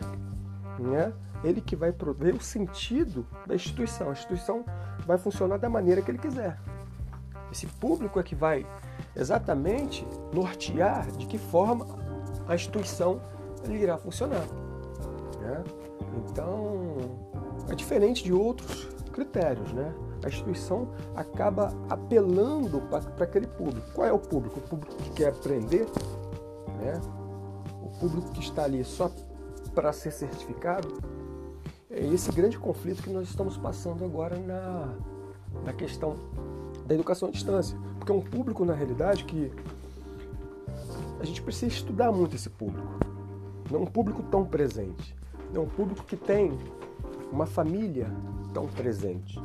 né? 0.79 1.13
ele 1.43 1.61
que 1.61 1.75
vai 1.75 1.91
prover 1.91 2.35
o 2.35 2.41
sentido 2.41 3.25
da 3.45 3.55
instituição. 3.55 4.09
A 4.09 4.13
instituição 4.13 4.63
vai 5.05 5.17
funcionar 5.17 5.57
da 5.57 5.69
maneira 5.69 6.01
que 6.01 6.11
ele 6.11 6.17
quiser. 6.17 6.57
Esse 7.51 7.65
público 7.65 8.19
é 8.19 8.23
que 8.23 8.35
vai 8.35 8.65
exatamente 9.15 10.05
nortear 10.33 11.09
de 11.11 11.25
que 11.25 11.37
forma 11.37 11.87
a 12.47 12.55
instituição 12.55 13.19
irá 13.67 13.97
funcionar. 13.97 14.45
Né? 15.39 15.63
Então, 16.17 17.26
é 17.69 17.75
diferente 17.75 18.23
de 18.23 18.33
outros 18.33 18.87
critérios. 19.11 19.71
Né? 19.73 19.93
A 20.23 20.27
instituição 20.27 20.89
acaba 21.15 21.73
apelando 21.89 22.81
para 22.81 23.23
aquele 23.23 23.47
público. 23.47 23.87
Qual 23.93 24.07
é 24.07 24.11
o 24.11 24.19
público? 24.19 24.59
O 24.59 24.63
público 24.63 24.95
que 24.95 25.09
quer 25.11 25.29
aprender, 25.29 25.85
né? 26.79 26.99
o 27.81 27.89
público 27.99 28.31
que 28.31 28.39
está 28.39 28.63
ali 28.63 28.83
só 28.83 29.11
para 29.73 29.91
ser 29.93 30.11
certificado. 30.11 30.87
É 31.89 32.05
esse 32.05 32.31
grande 32.31 32.57
conflito 32.57 33.01
que 33.01 33.09
nós 33.09 33.29
estamos 33.29 33.57
passando 33.57 34.03
agora 34.03 34.37
na, 34.37 34.93
na 35.63 35.73
questão 35.73 36.15
da 36.85 36.93
educação 36.93 37.29
à 37.29 37.31
distância. 37.31 37.77
Porque 37.97 38.11
é 38.11 38.15
um 38.15 38.21
público, 38.21 38.65
na 38.65 38.73
realidade, 38.73 39.23
que 39.23 39.51
a 41.19 41.25
gente 41.25 41.41
precisa 41.41 41.67
estudar 41.67 42.11
muito 42.11 42.35
esse 42.35 42.49
público. 42.49 42.87
não 43.71 43.79
é 43.79 43.83
um 43.83 43.85
público 43.85 44.23
tão 44.23 44.45
presente, 44.45 45.15
é 45.53 45.59
um 45.59 45.67
público 45.67 46.03
que 46.05 46.15
tem 46.15 46.57
uma 47.31 47.45
família 47.45 48.11
tão 48.53 48.67
presente. 48.67 49.39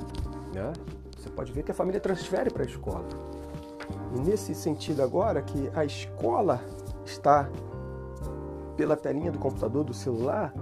Né? 0.54 0.72
Você 1.16 1.30
pode 1.30 1.52
ver 1.52 1.62
que 1.62 1.70
a 1.70 1.74
família 1.74 2.00
transfere 2.00 2.50
para 2.50 2.62
a 2.62 2.66
escola. 2.66 3.06
E 4.14 4.20
nesse 4.20 4.54
sentido 4.54 5.02
agora 5.02 5.42
que 5.42 5.70
a 5.74 5.84
escola 5.84 6.60
está 7.04 7.48
pela 8.76 8.96
telinha 8.96 9.30
do 9.30 9.38
computador, 9.38 9.84
do 9.84 9.94
celular, 9.94 10.52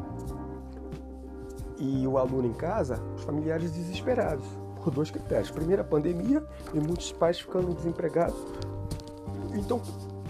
e 1.81 2.07
o 2.07 2.19
aluno 2.19 2.47
em 2.47 2.53
casa, 2.53 3.03
os 3.17 3.23
familiares 3.23 3.73
desesperados, 3.73 4.45
por 4.85 4.93
dois 4.93 5.11
critérios. 5.11 5.51
Primeiro, 5.51 5.83
a 5.83 5.85
pandemia 5.85 6.45
e 6.75 6.79
muitos 6.79 7.11
pais 7.11 7.41
ficando 7.41 7.75
desempregados. 7.75 8.37
Então, 9.55 9.81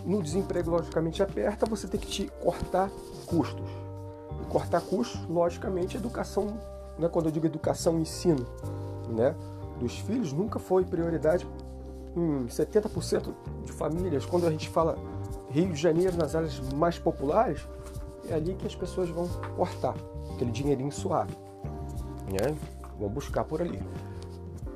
no 0.07 0.23
desemprego, 0.23 0.71
logicamente, 0.71 1.23
aperta, 1.23 1.67
você 1.67 1.89
tem 1.89 2.01
que 2.01 2.07
te 2.07 2.33
cortar 2.41 2.89
custos. 3.27 3.69
Cortar 4.49 4.81
custos, 4.81 5.21
logicamente, 5.29 5.97
educação, 5.97 6.59
né? 6.99 7.09
quando 7.09 7.27
eu 7.27 7.33
digo 7.33 7.47
educação, 7.47 7.99
ensino, 7.99 8.47
né? 9.09 9.35
dos 9.79 9.99
filhos 9.99 10.33
nunca 10.33 10.59
foi 10.59 10.85
prioridade 10.85 11.47
em 12.17 12.47
70% 12.47 13.35
de 13.65 13.73
famílias. 13.73 14.27
Quando 14.27 14.47
a 14.47 14.51
gente 14.51 14.69
fala 14.69 14.99
Rio 15.49 15.73
de 15.73 15.81
Janeiro, 15.81 16.17
nas 16.17 16.35
áreas 16.35 16.61
mais 16.75 16.99
populares, 16.99 17.67
é 18.29 18.35
ali 18.35 18.55
que 18.55 18.67
as 18.67 18.75
pessoas 18.75 19.09
vão 19.09 19.29
cortar 19.57 19.95
aquele 20.35 20.51
dinheirinho 20.51 20.93
suave. 20.93 21.35
Né? 22.27 22.57
Vão 22.99 23.09
buscar 23.09 23.45
por 23.45 23.61
ali. 23.61 23.83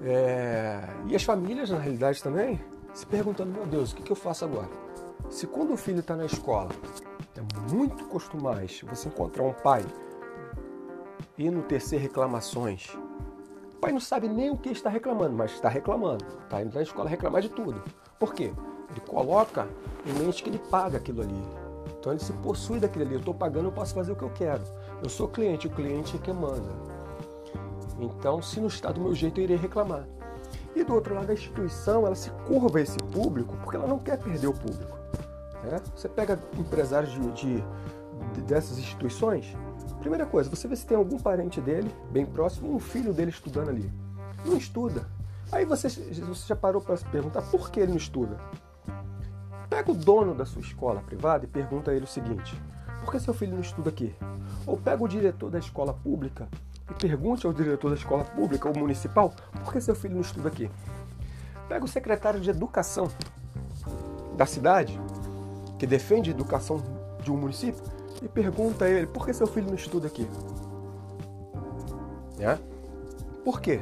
É... 0.02 0.80
E 1.06 1.14
as 1.14 1.22
famílias, 1.22 1.70
na 1.70 1.78
realidade, 1.78 2.22
também 2.22 2.60
se 2.92 3.06
perguntando: 3.06 3.52
meu 3.52 3.66
Deus, 3.66 3.92
o 3.92 3.96
que, 3.96 4.02
que 4.02 4.12
eu 4.12 4.16
faço 4.16 4.44
agora? 4.44 4.68
Se 5.30 5.46
quando 5.46 5.72
o 5.72 5.76
filho 5.76 6.00
está 6.00 6.16
na 6.16 6.26
escola, 6.26 6.70
é 7.36 7.72
muito 7.72 8.04
costumais 8.06 8.82
você 8.88 9.08
encontrar 9.08 9.44
um 9.44 9.52
pai 9.52 9.84
e 11.36 11.50
no 11.50 11.62
tecer 11.62 12.00
reclamações 12.00 12.96
pai 13.84 13.92
não 13.92 14.00
sabe 14.00 14.26
nem 14.28 14.50
o 14.50 14.56
que 14.56 14.70
está 14.70 14.88
reclamando, 14.88 15.36
mas 15.36 15.52
está 15.52 15.68
reclamando. 15.68 16.24
Está 16.44 16.62
indo 16.62 16.74
na 16.74 16.80
escola 16.80 17.06
reclamar 17.06 17.42
de 17.42 17.50
tudo. 17.50 17.84
Por 18.18 18.32
quê? 18.32 18.50
Ele 18.90 19.00
coloca 19.00 19.68
em 20.06 20.12
mente 20.14 20.42
que 20.42 20.48
ele 20.48 20.58
paga 20.58 20.96
aquilo 20.96 21.20
ali. 21.20 21.44
Então 21.98 22.12
ele 22.12 22.20
se 22.20 22.32
possui 22.32 22.80
daquilo 22.80 23.04
ali. 23.04 23.14
Eu 23.14 23.18
estou 23.18 23.34
pagando, 23.34 23.66
eu 23.66 23.72
posso 23.72 23.94
fazer 23.94 24.12
o 24.12 24.16
que 24.16 24.22
eu 24.22 24.30
quero. 24.30 24.62
Eu 25.02 25.10
sou 25.10 25.28
cliente, 25.28 25.66
o 25.66 25.70
cliente 25.70 26.16
é 26.16 26.18
que 26.18 26.32
manda. 26.32 26.70
Então, 28.00 28.40
se 28.40 28.58
não 28.58 28.68
está 28.68 28.90
do 28.90 29.02
meu 29.02 29.14
jeito, 29.14 29.38
eu 29.38 29.44
irei 29.44 29.56
reclamar. 29.58 30.08
E 30.74 30.82
do 30.82 30.94
outro 30.94 31.14
lado, 31.14 31.28
a 31.28 31.34
instituição, 31.34 32.06
ela 32.06 32.14
se 32.14 32.30
curva 32.46 32.78
a 32.78 32.82
esse 32.82 32.98
público 33.12 33.54
porque 33.62 33.76
ela 33.76 33.86
não 33.86 33.98
quer 33.98 34.18
perder 34.18 34.46
o 34.46 34.54
público. 34.54 34.98
Né? 35.62 35.78
Você 35.94 36.08
pega 36.08 36.40
empresários 36.58 37.12
de, 37.12 37.62
de, 38.32 38.40
dessas 38.46 38.78
instituições, 38.78 39.54
Primeira 40.00 40.26
coisa, 40.26 40.50
você 40.50 40.68
vê 40.68 40.76
se 40.76 40.86
tem 40.86 40.96
algum 40.96 41.18
parente 41.18 41.60
dele, 41.60 41.94
bem 42.10 42.26
próximo, 42.26 42.74
um 42.74 42.78
filho 42.78 43.12
dele 43.12 43.30
estudando 43.30 43.70
ali. 43.70 43.90
Não 44.44 44.56
estuda. 44.56 45.06
Aí 45.50 45.64
você, 45.64 45.88
você 45.88 46.48
já 46.48 46.56
parou 46.56 46.82
para 46.82 46.96
se 46.96 47.04
perguntar 47.06 47.42
por 47.42 47.70
que 47.70 47.80
ele 47.80 47.92
não 47.92 47.96
estuda? 47.96 48.36
Pega 49.68 49.90
o 49.90 49.94
dono 49.94 50.34
da 50.34 50.44
sua 50.44 50.60
escola 50.60 51.00
privada 51.00 51.44
e 51.44 51.48
pergunta 51.48 51.90
a 51.90 51.94
ele 51.94 52.04
o 52.04 52.08
seguinte: 52.08 52.60
por 53.04 53.12
que 53.12 53.20
seu 53.20 53.34
filho 53.34 53.54
não 53.54 53.60
estuda 53.60 53.90
aqui? 53.90 54.14
Ou 54.66 54.76
pega 54.76 55.02
o 55.02 55.08
diretor 55.08 55.50
da 55.50 55.58
escola 55.58 55.92
pública 55.92 56.48
e 56.90 56.94
pergunte 56.94 57.46
ao 57.46 57.52
diretor 57.52 57.90
da 57.90 57.96
escola 57.96 58.24
pública 58.24 58.68
ou 58.68 58.76
municipal 58.76 59.32
por 59.62 59.72
que 59.72 59.80
seu 59.80 59.94
filho 59.94 60.14
não 60.14 60.22
estuda 60.22 60.48
aqui. 60.48 60.70
Pega 61.68 61.84
o 61.84 61.88
secretário 61.88 62.40
de 62.40 62.50
educação 62.50 63.08
da 64.36 64.46
cidade, 64.46 64.98
que 65.78 65.86
defende 65.86 66.30
a 66.30 66.34
educação 66.34 66.82
de 67.22 67.30
um 67.30 67.36
município, 67.36 67.82
e 68.24 68.28
pergunta 68.28 68.86
a 68.86 68.88
ele: 68.88 69.06
por 69.06 69.26
que 69.26 69.32
seu 69.32 69.46
filho 69.46 69.68
não 69.68 69.74
estuda 69.74 70.06
aqui? 70.06 70.26
É? 72.38 72.58
Por 73.44 73.60
quê? 73.60 73.80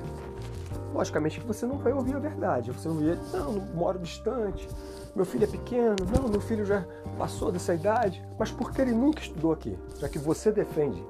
Logicamente 0.93 1.41
que 1.41 1.47
você 1.47 1.65
não 1.65 1.79
vai 1.79 1.93
ouvir 1.93 2.15
a 2.15 2.19
verdade. 2.19 2.71
Você 2.71 2.89
vai 2.89 2.97
ouvir, 2.97 3.19
não, 3.33 3.53
não 3.53 3.75
moro 3.75 3.99
distante, 3.99 4.69
meu 5.15 5.25
filho 5.25 5.45
é 5.45 5.47
pequeno, 5.47 5.97
não, 6.15 6.29
meu 6.29 6.41
filho 6.41 6.65
já 6.67 6.85
passou 7.17 7.51
dessa 7.51 7.75
idade. 7.75 8.23
Mas 8.39 8.51
por 8.51 8.73
que 8.73 8.83
ele 8.83 8.93
nunca 8.93 9.23
estudou 9.23 9.53
aqui? 9.53 9.79
Já 9.99 10.09
que 10.09 10.19
você 10.19 10.51
defende 10.51 11.03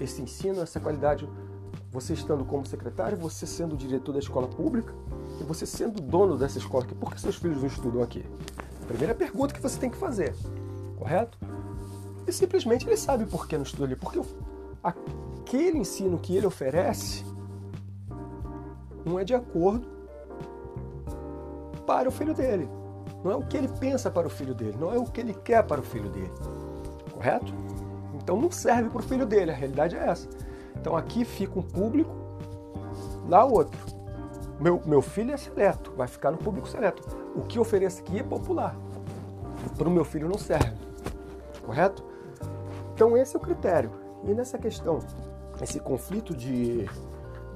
esse 0.00 0.22
ensino, 0.22 0.62
essa 0.62 0.80
qualidade, 0.80 1.28
você 1.90 2.14
estando 2.14 2.44
como 2.44 2.64
secretário, 2.64 3.18
você 3.18 3.46
sendo 3.46 3.76
diretor 3.76 4.12
da 4.12 4.18
escola 4.18 4.46
pública 4.46 4.94
e 5.40 5.44
você 5.44 5.66
sendo 5.66 6.00
dono 6.00 6.38
dessa 6.38 6.58
escola 6.58 6.84
aqui, 6.84 6.94
por 6.94 7.12
que 7.12 7.20
seus 7.20 7.36
filhos 7.36 7.58
não 7.58 7.66
estudam 7.66 8.02
aqui? 8.02 8.24
Primeira 8.86 9.14
pergunta 9.14 9.52
que 9.52 9.60
você 9.60 9.78
tem 9.78 9.90
que 9.90 9.98
fazer, 9.98 10.34
correto? 10.96 11.36
E 12.28 12.32
simplesmente 12.32 12.86
ele 12.86 12.96
sabe 12.96 13.24
por 13.24 13.48
que 13.48 13.56
não 13.56 13.64
estuda 13.64 13.84
ali. 13.84 13.96
Porque 13.96 14.20
aquele 14.84 15.78
ensino 15.78 16.18
que 16.18 16.36
ele 16.36 16.46
oferece 16.46 17.24
não 19.04 19.18
é 19.18 19.24
de 19.24 19.34
acordo 19.34 19.88
para 21.86 22.06
o 22.06 22.12
filho 22.12 22.34
dele. 22.34 22.68
Não 23.24 23.30
é 23.30 23.34
o 23.34 23.42
que 23.42 23.56
ele 23.56 23.66
pensa 23.66 24.10
para 24.10 24.26
o 24.26 24.30
filho 24.30 24.54
dele, 24.54 24.76
não 24.78 24.92
é 24.92 24.98
o 24.98 25.04
que 25.04 25.20
ele 25.20 25.32
quer 25.32 25.64
para 25.64 25.80
o 25.80 25.84
filho 25.84 26.10
dele. 26.10 26.30
Correto? 27.10 27.52
Então 28.14 28.38
não 28.38 28.50
serve 28.50 28.90
para 28.90 29.00
o 29.00 29.02
filho 29.02 29.24
dele, 29.24 29.50
a 29.50 29.54
realidade 29.54 29.96
é 29.96 30.06
essa. 30.06 30.28
Então 30.76 30.94
aqui 30.94 31.24
fica 31.24 31.58
um 31.58 31.62
público, 31.62 32.14
lá 33.26 33.44
outro. 33.44 33.80
Meu, 34.60 34.82
meu 34.84 35.00
filho 35.00 35.32
é 35.32 35.36
seleto, 35.36 35.92
vai 35.96 36.06
ficar 36.06 36.30
no 36.30 36.36
público 36.36 36.68
seleto. 36.68 37.02
O 37.34 37.42
que 37.42 37.58
ofereço 37.58 38.02
aqui 38.02 38.18
é 38.18 38.22
popular. 38.22 38.76
Para 39.76 39.88
o 39.88 39.90
meu 39.90 40.04
filho 40.04 40.28
não 40.28 40.38
serve. 40.38 40.76
Correto? 41.64 42.17
Então 42.98 43.16
esse 43.16 43.36
é 43.36 43.38
o 43.38 43.40
critério. 43.40 43.92
E 44.24 44.34
nessa 44.34 44.58
questão, 44.58 44.98
esse 45.62 45.78
conflito 45.78 46.34
de, 46.34 46.84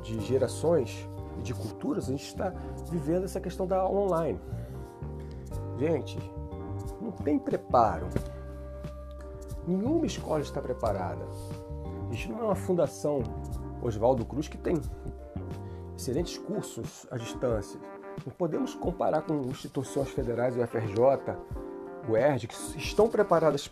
de 0.00 0.20
gerações 0.20 1.11
e 1.37 1.42
de 1.42 1.52
culturas, 1.52 2.04
a 2.04 2.12
gente 2.12 2.28
está 2.28 2.54
vivendo 2.88 3.25
essa 3.25 3.40
questão 3.40 3.66
da 3.66 3.84
online. 3.84 4.38
Gente, 5.80 6.16
não 7.00 7.11
tem 7.11 7.40
preparo. 7.40 8.06
Nenhuma 9.66 10.06
escola 10.06 10.42
está 10.42 10.62
preparada. 10.62 11.25
A 12.08 12.12
gente 12.12 12.30
não 12.30 12.38
é 12.38 12.44
uma 12.44 12.54
fundação 12.54 13.25
Oswaldo 13.82 14.25
Cruz 14.25 14.46
que 14.46 14.56
tem 14.56 14.80
excelentes 15.99 16.38
cursos 16.38 17.04
à 17.11 17.16
distância. 17.16 17.80
Não 18.25 18.32
podemos 18.32 18.76
comparar 18.76 19.22
com 19.22 19.40
instituições 19.49 20.08
federais, 20.11 20.56
o 20.56 20.64
FRJ, 20.64 20.96
o 22.08 22.16
ERD, 22.16 22.46
que 22.46 22.54
estão 22.78 23.08
preparadas 23.08 23.68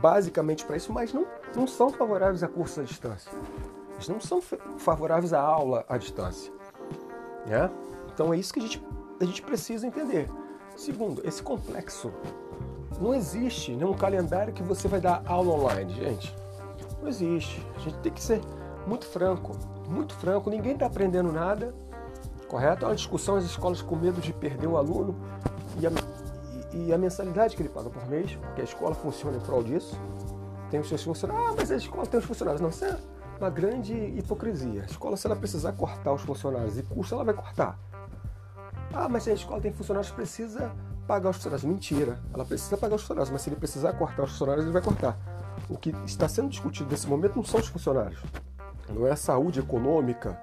basicamente 0.00 0.64
para 0.64 0.76
isso, 0.76 0.92
mas 0.92 1.12
não, 1.12 1.26
não 1.54 1.66
são 1.66 1.90
favoráveis 1.90 2.42
a 2.42 2.48
cursos 2.48 2.78
à 2.78 2.82
distância. 2.82 3.30
Eles 3.94 4.08
não 4.08 4.20
são 4.20 4.40
favoráveis 4.78 5.32
à 5.32 5.40
aula 5.40 5.84
à 5.88 5.96
distância. 5.96 6.52
Né? 7.46 7.70
Então 8.12 8.32
é 8.32 8.38
isso 8.38 8.52
que 8.52 8.60
a 8.60 8.62
gente, 8.62 8.84
a 9.20 9.24
gente 9.24 9.42
precisa 9.42 9.86
entender. 9.86 10.28
Segundo, 10.76 11.26
esse 11.26 11.42
complexo. 11.42 12.12
Não 13.00 13.14
existe 13.14 13.72
nenhum 13.72 13.94
calendário 13.94 14.52
que 14.52 14.62
você 14.62 14.86
vai 14.86 15.00
dar 15.00 15.22
aula 15.26 15.54
online, 15.54 15.92
gente. 15.94 16.34
Não 17.00 17.08
existe. 17.08 17.64
A 17.76 17.78
gente 17.80 17.98
tem 17.98 18.12
que 18.12 18.22
ser 18.22 18.40
muito 18.86 19.06
franco. 19.06 19.56
Muito 19.88 20.14
franco. 20.14 20.50
Ninguém 20.50 20.72
está 20.74 20.86
aprendendo 20.86 21.32
nada. 21.32 21.74
Correto? 22.48 22.84
É 22.84 22.88
uma 22.88 22.94
discussão 22.94 23.36
as 23.36 23.44
escolas 23.44 23.80
com 23.82 23.96
medo 23.96 24.20
de 24.20 24.32
perder 24.32 24.66
o 24.66 24.76
aluno 24.76 25.16
e 25.80 25.86
a 25.86 25.90
e 26.72 26.92
a 26.92 26.98
mensalidade 26.98 27.54
que 27.54 27.62
ele 27.62 27.68
paga 27.68 27.90
por 27.90 28.06
mês, 28.08 28.34
porque 28.36 28.60
a 28.60 28.64
escola 28.64 28.94
funciona 28.94 29.36
em 29.36 29.40
prol 29.40 29.62
disso. 29.62 29.98
Tem 30.70 30.80
os 30.80 30.88
seus 30.88 31.02
funcionários. 31.02 31.50
Ah, 31.50 31.54
mas 31.56 31.70
a 31.70 31.76
escola 31.76 32.06
tem 32.06 32.18
os 32.18 32.24
funcionários. 32.24 32.60
Não, 32.60 32.70
isso 32.70 32.84
é 32.84 32.98
uma 33.38 33.50
grande 33.50 33.94
hipocrisia. 33.94 34.82
A 34.82 34.86
escola, 34.86 35.16
se 35.16 35.26
ela 35.26 35.36
precisar 35.36 35.72
cortar 35.72 36.12
os 36.12 36.22
funcionários 36.22 36.78
e 36.78 36.82
custa, 36.82 37.14
ela 37.14 37.24
vai 37.24 37.34
cortar. 37.34 37.78
Ah, 38.94 39.08
mas 39.08 39.28
a 39.28 39.32
escola 39.32 39.60
tem 39.60 39.72
funcionários, 39.72 40.10
precisa 40.10 40.72
pagar 41.06 41.30
os 41.30 41.36
funcionários. 41.36 41.64
Mentira. 41.64 42.18
Ela 42.32 42.44
precisa 42.44 42.76
pagar 42.76 42.96
os 42.96 43.02
funcionários, 43.02 43.30
mas 43.30 43.42
se 43.42 43.50
ele 43.50 43.56
precisar 43.56 43.92
cortar 43.92 44.22
os 44.22 44.30
funcionários, 44.30 44.64
ele 44.64 44.72
vai 44.72 44.82
cortar. 44.82 45.18
O 45.68 45.76
que 45.76 45.94
está 46.06 46.26
sendo 46.26 46.48
discutido 46.48 46.90
nesse 46.90 47.06
momento 47.06 47.36
não 47.36 47.44
são 47.44 47.60
os 47.60 47.68
funcionários. 47.68 48.22
Não 48.88 49.06
é 49.06 49.12
a 49.12 49.16
saúde 49.16 49.60
econômica, 49.60 50.40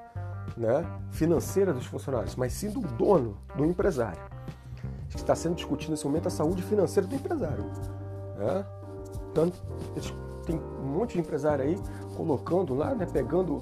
né, 0.55 0.85
financeira 1.11 1.73
dos 1.73 1.85
funcionários, 1.85 2.35
mas 2.35 2.53
sim 2.53 2.69
do 2.69 2.81
dono, 2.81 3.37
do 3.55 3.65
empresário 3.65 4.19
está 5.15 5.35
sendo 5.35 5.55
discutido 5.55 5.91
nesse 5.91 6.05
momento 6.05 6.27
a 6.27 6.31
saúde 6.31 6.61
financeira 6.61 7.07
do 7.07 7.15
empresário. 7.15 7.65
Né? 8.37 8.65
Tanto, 9.33 9.57
tem 10.45 10.57
um 10.57 10.87
monte 10.87 11.13
de 11.13 11.19
empresário 11.19 11.63
aí 11.63 11.77
colocando 12.15 12.73
lá, 12.73 12.93
né, 12.95 13.05
pegando, 13.05 13.61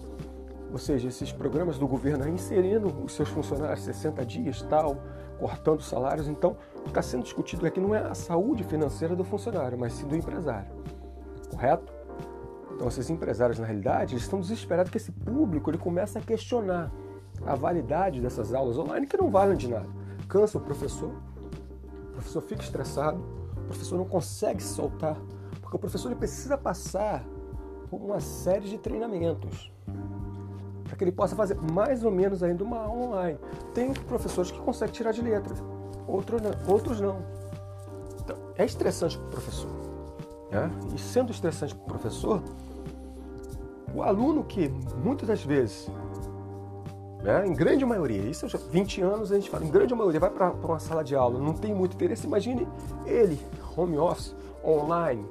ou 0.72 0.78
seja, 0.78 1.08
esses 1.08 1.32
programas 1.32 1.78
do 1.78 1.88
governo 1.88 2.24
aí, 2.24 2.32
inserindo 2.32 2.88
os 3.04 3.14
seus 3.14 3.30
funcionários 3.30 3.82
60 3.82 4.26
dias 4.26 4.62
tal, 4.64 4.98
cortando 5.40 5.82
salários. 5.82 6.28
Então, 6.28 6.58
o 6.76 6.82
que 6.84 6.90
está 6.90 7.02
sendo 7.02 7.24
discutido 7.24 7.66
aqui 7.66 7.80
não 7.80 7.94
é 7.94 8.00
a 8.00 8.14
saúde 8.14 8.64
financeira 8.64 9.16
do 9.16 9.24
funcionário, 9.24 9.78
mas 9.78 9.94
sim 9.94 10.08
do 10.08 10.16
empresário. 10.16 10.72
Correto? 11.52 11.94
Então, 12.74 12.88
esses 12.88 13.10
empresários, 13.10 13.60
na 13.60 13.66
realidade, 13.66 14.14
eles 14.14 14.24
estão 14.24 14.40
desesperados 14.40 14.92
que 14.92 14.98
esse 14.98 15.12
público 15.12 15.70
ele 15.70 15.78
começa 15.78 16.20
a 16.20 16.22
questionar 16.22 16.92
a 17.46 17.56
validade 17.56 18.22
dessas 18.22 18.54
aulas 18.54 18.78
online 18.78 19.08
que 19.08 19.18
não 19.18 19.30
valem 19.30 19.58
de 19.58 19.68
nada. 19.68 19.88
Cansa 20.28 20.58
o 20.58 20.62
professor, 20.62 21.12
professor 22.18 22.42
fica 22.42 22.64
estressado, 22.64 23.20
o 23.56 23.62
professor 23.68 23.98
não 23.98 24.06
consegue 24.06 24.62
se 24.62 24.74
soltar, 24.74 25.18
Porque 25.62 25.76
o 25.76 25.80
professor 25.80 26.10
ele 26.10 26.20
precisa 26.20 26.58
passar 26.58 27.24
por 27.90 28.02
uma 28.02 28.20
série 28.20 28.68
de 28.68 28.78
treinamentos 28.78 29.72
para 30.84 30.96
que 30.96 31.04
ele 31.04 31.12
possa 31.12 31.36
fazer 31.36 31.56
mais 31.72 32.04
ou 32.04 32.12
menos 32.12 32.42
ainda 32.42 32.64
uma 32.64 32.80
aula 32.80 33.08
online. 33.08 33.40
Tem 33.74 33.94
professores 33.94 34.52
que 34.52 34.60
conseguem 34.60 34.94
tirar 34.94 35.12
de 35.12 35.22
letra, 35.22 35.54
outros 36.08 36.42
não. 36.42 36.52
Outros 36.74 37.02
não. 37.02 37.18
Então, 38.24 38.38
é 38.56 38.66
estressante 38.66 39.18
para 39.18 39.28
o 39.28 39.32
professor. 39.32 39.70
Né? 40.50 40.72
E 40.96 41.00
sendo 41.00 41.32
estressante 41.32 41.76
para 41.76 41.84
o 41.84 41.88
professor, 41.88 42.42
o 43.94 44.02
aluno 44.02 44.44
que 44.44 44.70
muitas 45.04 45.28
das 45.28 45.44
vezes, 45.44 45.90
né, 47.24 47.46
em 47.46 47.54
grande 47.54 47.86
maioria, 47.86 48.22
isso 48.22 48.46
há 48.46 48.72
20 48.72 49.02
anos 49.02 49.32
a 49.32 49.36
gente 49.36 49.50
fala, 49.50 49.66
em 49.66 49.72
grande 49.72 49.94
maioria 49.94 50.20
vai 50.20 50.30
para 50.30 50.52
uma 50.52 50.80
sala 50.80 51.04
de 51.04 51.16
aula, 51.16 51.40
não 51.40 51.54
tem 51.54 51.74
muito 51.74 51.96
interesse, 51.96 52.28
imagine 52.28 52.68
ele, 53.06 53.40
home 53.76 53.98
office, 53.98 54.36
online, 54.64 55.26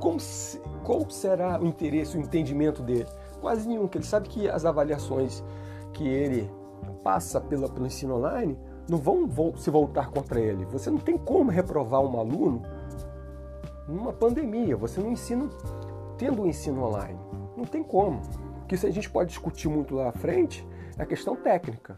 como 0.00 0.18
se, 0.20 0.60
qual 0.84 1.08
será 1.10 1.60
o 1.60 1.66
interesse, 1.66 2.16
o 2.16 2.20
entendimento 2.20 2.82
dele? 2.82 3.06
Quase 3.40 3.68
nenhum, 3.68 3.82
porque 3.82 3.98
ele 3.98 4.06
sabe 4.06 4.28
que 4.28 4.48
as 4.48 4.64
avaliações 4.64 5.42
que 5.92 6.06
ele 6.06 6.50
passa 7.02 7.40
pela, 7.40 7.68
pelo 7.68 7.86
ensino 7.86 8.16
online 8.16 8.58
não 8.88 8.98
vão 8.98 9.56
se 9.56 9.70
voltar 9.70 10.10
contra 10.10 10.40
ele. 10.40 10.64
Você 10.66 10.90
não 10.90 10.98
tem 10.98 11.16
como 11.18 11.50
reprovar 11.50 12.00
um 12.00 12.18
aluno 12.18 12.62
numa 13.86 14.12
pandemia. 14.12 14.76
Você 14.76 15.00
não 15.00 15.10
ensina 15.10 15.48
tendo 16.16 16.40
o 16.40 16.44
um 16.44 16.46
ensino 16.46 16.84
online. 16.84 17.18
Não 17.56 17.64
tem 17.64 17.82
como. 17.82 18.20
Que 18.66 18.74
a 18.74 18.90
gente 18.90 19.10
pode 19.10 19.30
discutir 19.30 19.68
muito 19.68 19.94
lá 19.94 20.08
à 20.08 20.12
frente 20.12 20.66
é 20.98 21.06
questão 21.06 21.36
técnica. 21.36 21.96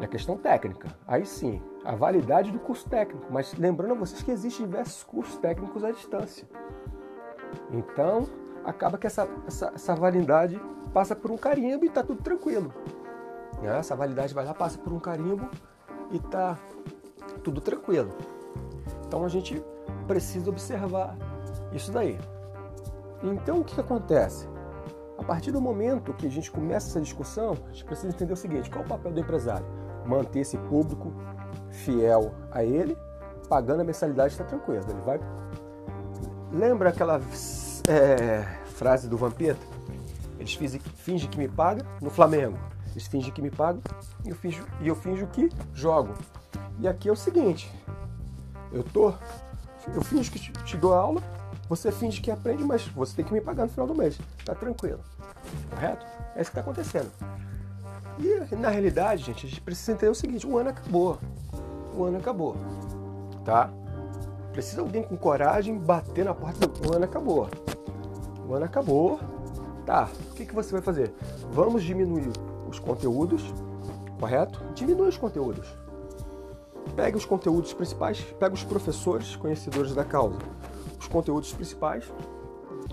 É 0.00 0.06
questão 0.06 0.36
técnica. 0.36 0.88
Aí 1.06 1.24
sim, 1.24 1.62
a 1.84 1.94
validade 1.94 2.50
do 2.50 2.58
curso 2.58 2.88
técnico. 2.88 3.26
Mas 3.30 3.54
lembrando 3.54 3.92
a 3.92 3.96
vocês 3.96 4.22
que 4.22 4.30
existem 4.30 4.66
diversos 4.66 5.04
cursos 5.04 5.36
técnicos 5.38 5.84
à 5.84 5.92
distância. 5.92 6.46
Então, 7.70 8.26
acaba 8.64 8.98
que 8.98 9.06
essa, 9.06 9.28
essa, 9.46 9.72
essa 9.74 9.94
validade 9.94 10.60
passa 10.92 11.14
por 11.14 11.30
um 11.30 11.36
carimbo 11.36 11.84
e 11.84 11.88
está 11.88 12.02
tudo 12.02 12.22
tranquilo. 12.22 12.72
Né? 13.62 13.78
Essa 13.78 13.94
validade 13.94 14.34
vai 14.34 14.44
lá, 14.44 14.52
passa 14.52 14.78
por 14.78 14.92
um 14.92 14.98
carimbo 14.98 15.48
e 16.10 16.16
está 16.16 16.58
tudo 17.42 17.60
tranquilo. 17.60 18.10
Então 19.06 19.24
a 19.24 19.28
gente 19.28 19.62
precisa 20.06 20.50
observar 20.50 21.16
isso 21.72 21.92
daí. 21.92 22.18
Então 23.22 23.60
o 23.60 23.64
que 23.64 23.80
acontece? 23.80 24.48
A 25.16 25.22
partir 25.22 25.52
do 25.52 25.60
momento 25.60 26.12
que 26.12 26.26
a 26.26 26.30
gente 26.30 26.50
começa 26.50 26.88
essa 26.88 27.00
discussão, 27.00 27.56
a 27.68 27.72
gente 27.72 27.84
precisa 27.84 28.08
entender 28.08 28.32
o 28.32 28.36
seguinte: 28.36 28.68
qual 28.68 28.82
é 28.82 28.86
o 28.86 28.88
papel 28.88 29.12
do 29.12 29.20
empresário? 29.20 29.66
Manter 30.04 30.40
esse 30.40 30.58
público 30.58 31.12
fiel 31.70 32.34
a 32.50 32.64
ele, 32.64 32.96
pagando 33.48 33.80
a 33.80 33.84
mensalidade 33.84 34.32
está 34.32 34.44
tranquilo. 34.44 34.84
Ele 34.88 35.00
vai. 35.00 35.20
Lembra 36.52 36.90
aquela 36.90 37.20
é, 37.88 38.42
frase 38.66 39.08
do 39.08 39.16
Vampeta. 39.16 39.74
Eles 40.38 40.54
fingem 40.54 41.30
que 41.30 41.38
me 41.38 41.48
pagam 41.48 41.86
no 42.02 42.10
Flamengo. 42.10 42.58
Eles 42.92 43.06
fingem 43.06 43.32
que 43.32 43.40
me 43.42 43.50
pagam 43.50 43.82
e 44.24 44.28
eu 44.28 44.36
finjo, 44.36 44.64
e 44.80 44.88
eu 44.88 44.94
finjo 44.94 45.26
que 45.28 45.48
jogo. 45.72 46.14
E 46.78 46.86
aqui 46.86 47.08
é 47.08 47.12
o 47.12 47.16
seguinte: 47.16 47.72
eu 48.72 48.82
tô, 48.82 49.12
eu 49.94 50.02
finjo 50.02 50.30
que 50.30 50.38
te, 50.38 50.52
te 50.64 50.76
dou 50.76 50.92
aula, 50.92 51.22
você 51.68 51.90
finge 51.90 52.20
que 52.20 52.30
aprende, 52.30 52.62
mas 52.64 52.86
você 52.88 53.16
tem 53.16 53.24
que 53.24 53.32
me 53.32 53.40
pagar 53.40 53.64
no 53.64 53.70
final 53.70 53.86
do 53.86 53.94
mês. 53.94 54.18
Tá 54.44 54.54
tranquilo, 54.54 55.00
correto? 55.70 56.04
É 56.36 56.40
isso 56.42 56.50
que 56.50 56.58
está 56.58 56.60
acontecendo. 56.60 57.10
E 58.18 58.54
na 58.54 58.68
realidade, 58.68 59.24
gente, 59.24 59.46
a 59.46 59.48
gente 59.48 59.60
precisa 59.60 59.92
entender 59.92 60.10
o 60.10 60.14
seguinte: 60.14 60.46
o 60.46 60.56
ano 60.58 60.70
acabou. 60.70 61.18
O 61.96 62.04
ano 62.04 62.18
acabou, 62.18 62.56
tá? 63.44 63.70
Precisa 64.52 64.82
alguém 64.82 65.02
com 65.02 65.16
coragem 65.16 65.76
bater 65.78 66.24
na 66.24 66.34
porta 66.34 66.66
do 66.66 66.94
ano 66.94 67.04
acabou. 67.04 67.48
O 68.48 68.54
ano 68.54 68.64
acabou. 68.64 69.18
Tá, 69.84 70.08
o 70.30 70.34
que, 70.34 70.46
que 70.46 70.54
você 70.54 70.72
vai 70.72 70.80
fazer? 70.80 71.12
Vamos 71.52 71.82
diminuir 71.82 72.30
os 72.68 72.78
conteúdos, 72.78 73.42
correto? 74.18 74.62
Diminui 74.74 75.08
os 75.08 75.18
conteúdos. 75.18 75.68
Pega 76.96 77.16
os 77.16 77.24
conteúdos 77.26 77.74
principais, 77.74 78.20
pega 78.38 78.54
os 78.54 78.64
professores 78.64 79.36
conhecedores 79.36 79.94
da 79.94 80.04
causa, 80.04 80.38
os 81.04 81.08
conteúdos 81.08 81.52
principais, 81.52 82.10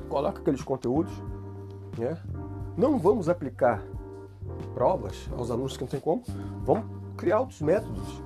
coloca 0.10 0.40
aqueles 0.40 0.62
conteúdos, 0.62 1.12
né? 1.98 2.18
Não 2.78 3.00
vamos 3.00 3.30
aplicar 3.30 3.84
provas 4.74 5.30
aos 5.38 5.50
alunos 5.50 5.76
que 5.76 5.84
não 5.84 5.90
tem 5.90 6.00
como, 6.00 6.24
vamos 6.64 6.86
criar 7.18 7.40
outros 7.40 7.62
métodos 7.62 8.22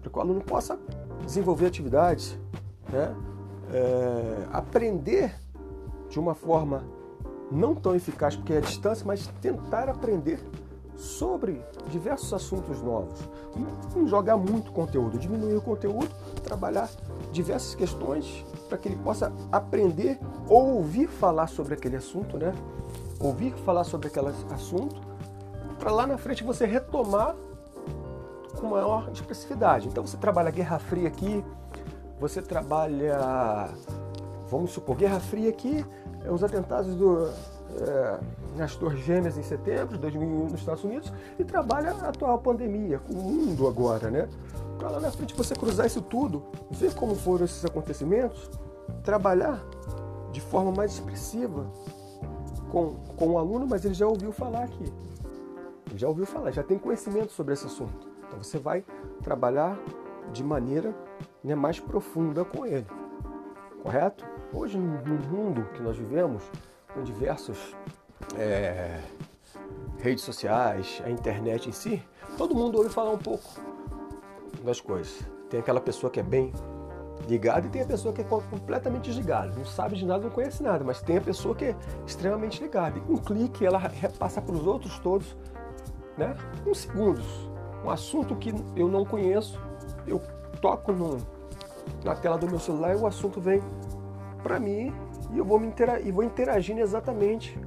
para 0.00 0.10
que 0.10 0.18
o 0.18 0.20
aluno 0.20 0.40
possa 0.40 0.78
desenvolver 1.24 1.66
atividades, 1.66 2.38
né? 2.92 3.14
É, 3.70 4.46
aprender 4.52 5.34
de 6.08 6.18
uma 6.18 6.34
forma 6.34 6.84
não 7.50 7.74
tão 7.74 7.94
eficaz 7.94 8.34
porque 8.34 8.54
é 8.54 8.58
a 8.58 8.60
distância, 8.60 9.06
mas 9.06 9.26
tentar 9.40 9.88
aprender 9.88 10.40
sobre 10.98 11.64
diversos 11.88 12.32
assuntos 12.34 12.82
novos. 12.82 13.18
Não 13.94 14.06
jogar 14.06 14.36
muito 14.36 14.72
conteúdo, 14.72 15.18
diminuir 15.18 15.56
o 15.56 15.62
conteúdo, 15.62 16.08
trabalhar 16.42 16.90
diversas 17.32 17.74
questões 17.74 18.44
para 18.68 18.76
que 18.76 18.88
ele 18.88 18.96
possa 18.96 19.32
aprender 19.50 20.18
ou 20.48 20.74
ouvir 20.74 21.06
falar 21.06 21.46
sobre 21.46 21.74
aquele 21.74 21.96
assunto, 21.96 22.36
né? 22.36 22.52
Ouvir 23.20 23.52
falar 23.64 23.84
sobre 23.84 24.08
aquele 24.08 24.28
assunto, 24.50 25.00
para 25.78 25.92
lá 25.92 26.06
na 26.06 26.18
frente 26.18 26.42
você 26.42 26.66
retomar 26.66 27.34
com 28.60 28.66
maior 28.66 29.08
expressividade. 29.12 29.86
Então 29.88 30.04
você 30.04 30.16
trabalha 30.16 30.50
Guerra 30.50 30.78
Fria 30.80 31.06
aqui, 31.06 31.44
você 32.18 32.42
trabalha 32.42 33.68
vamos 34.50 34.72
supor, 34.72 34.96
Guerra 34.96 35.20
Fria 35.20 35.50
aqui, 35.50 35.84
é 36.24 36.30
os 36.30 36.42
atentados 36.42 36.94
do, 36.94 37.30
é, 37.80 38.18
nas 38.56 38.74
Torres 38.74 39.00
Gêmeas 39.00 39.36
em 39.36 39.42
setembro 39.42 39.94
de 39.94 39.98
2001 40.00 40.44
nos 40.44 40.60
Estados 40.60 40.84
Unidos 40.84 41.12
e 41.38 41.44
trabalha 41.44 41.92
a 41.92 42.08
atual 42.08 42.38
pandemia, 42.38 42.98
com 42.98 43.12
o 43.12 43.22
mundo 43.22 43.66
agora, 43.66 44.10
né? 44.10 44.28
Para 44.78 44.90
lá 44.90 45.00
na 45.00 45.10
frente 45.10 45.34
você 45.34 45.54
cruzar 45.54 45.86
isso 45.86 46.00
tudo, 46.00 46.42
ver 46.70 46.94
como 46.94 47.14
foram 47.14 47.44
esses 47.44 47.64
acontecimentos, 47.64 48.50
trabalhar 49.02 49.62
de 50.32 50.40
forma 50.40 50.72
mais 50.72 50.92
expressiva 50.92 51.66
com, 52.70 52.94
com 53.16 53.30
o 53.30 53.38
aluno, 53.38 53.66
mas 53.66 53.84
ele 53.84 53.94
já 53.94 54.06
ouviu 54.06 54.32
falar 54.32 54.64
aqui. 54.64 54.92
Ele 55.88 55.98
já 55.98 56.08
ouviu 56.08 56.26
falar, 56.26 56.50
já 56.50 56.62
tem 56.62 56.78
conhecimento 56.78 57.32
sobre 57.32 57.54
esse 57.54 57.66
assunto. 57.66 58.08
Então 58.26 58.42
você 58.42 58.58
vai 58.58 58.84
trabalhar 59.22 59.78
de 60.32 60.44
maneira 60.44 60.94
né, 61.42 61.54
mais 61.54 61.80
profunda 61.80 62.44
com 62.44 62.66
ele. 62.66 62.86
Correto? 63.82 64.24
Hoje, 64.52 64.78
no 64.78 65.18
mundo 65.28 65.64
que 65.74 65.82
nós 65.82 65.96
vivemos, 65.96 66.42
com 66.92 67.02
diversas 67.02 67.76
é, 68.36 69.00
redes 69.98 70.24
sociais, 70.24 71.02
a 71.04 71.10
internet 71.10 71.68
em 71.68 71.72
si, 71.72 72.02
todo 72.36 72.54
mundo 72.54 72.78
ouve 72.78 72.90
falar 72.90 73.10
um 73.10 73.18
pouco 73.18 73.48
das 74.64 74.80
coisas. 74.80 75.20
Tem 75.48 75.60
aquela 75.60 75.80
pessoa 75.80 76.10
que 76.10 76.20
é 76.20 76.22
bem 76.22 76.52
ligada 77.28 77.66
e 77.66 77.70
tem 77.70 77.82
a 77.82 77.86
pessoa 77.86 78.12
que 78.14 78.20
é 78.20 78.24
completamente 78.24 79.04
desligada, 79.04 79.52
não 79.56 79.64
sabe 79.64 79.96
de 79.96 80.06
nada, 80.06 80.24
não 80.24 80.30
conhece 80.30 80.62
nada, 80.62 80.84
mas 80.84 81.00
tem 81.00 81.18
a 81.18 81.20
pessoa 81.20 81.54
que 81.54 81.66
é 81.66 81.76
extremamente 82.06 82.62
ligada. 82.62 82.98
E 82.98 83.12
um 83.12 83.16
clique 83.16 83.66
ela 83.66 83.78
repassa 83.78 84.40
para 84.40 84.54
os 84.54 84.66
outros 84.66 84.98
todos, 84.98 85.36
né? 86.16 86.36
Uns 86.66 86.78
segundos. 86.78 87.26
Um 87.84 87.90
assunto 87.90 88.34
que 88.36 88.52
eu 88.76 88.88
não 88.88 89.04
conheço, 89.04 89.60
eu 90.06 90.20
toco 90.60 90.92
no, 90.92 91.18
na 92.04 92.14
tela 92.14 92.36
do 92.36 92.46
meu 92.46 92.58
celular 92.58 92.94
e 92.94 92.98
o 92.98 93.06
assunto 93.06 93.40
vem 93.40 93.62
para 94.42 94.58
mim 94.58 94.92
e 95.32 95.38
eu 95.38 95.44
vou, 95.44 95.60
me 95.60 95.72
e 96.04 96.10
vou 96.10 96.24
interagindo 96.24 96.80
exatamente 96.80 97.58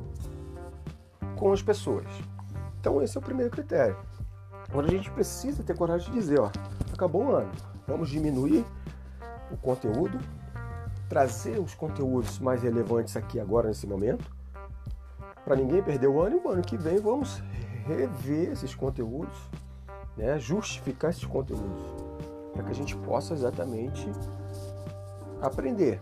com 1.42 1.52
as 1.52 1.64
pessoas. 1.64 2.06
Então 2.80 3.02
esse 3.02 3.18
é 3.18 3.20
o 3.20 3.24
primeiro 3.24 3.50
critério. 3.50 3.98
Agora 4.70 4.86
a 4.86 4.92
gente 4.92 5.10
precisa 5.10 5.64
ter 5.64 5.76
coragem 5.76 6.14
de 6.14 6.20
dizer, 6.20 6.40
ó, 6.40 6.52
acabou 6.94 7.26
o 7.26 7.36
ano, 7.36 7.52
vamos 7.88 8.10
diminuir 8.10 8.64
o 9.52 9.58
conteúdo, 9.58 10.20
trazer 11.10 11.60
os 11.60 11.74
conteúdos 11.74 12.38
mais 12.38 12.62
relevantes 12.62 13.18
aqui 13.18 13.40
agora 13.40 13.70
nesse 13.70 13.88
momento, 13.88 14.24
para 15.44 15.56
ninguém 15.56 15.82
perder 15.82 16.08
o 16.08 16.22
ano 16.22 16.38
e 16.38 16.40
o 16.40 16.48
ano 16.48 16.62
que 16.62 16.78
vem 16.78 17.00
vamos 17.00 17.42
rever 17.88 18.52
esses 18.52 18.76
conteúdos, 18.76 19.36
né, 20.16 20.38
justificar 20.38 21.10
esses 21.10 21.26
conteúdos, 21.26 21.82
para 22.54 22.64
que 22.66 22.70
a 22.70 22.76
gente 22.76 22.96
possa 22.98 23.34
exatamente 23.34 24.08
aprender 25.42 26.00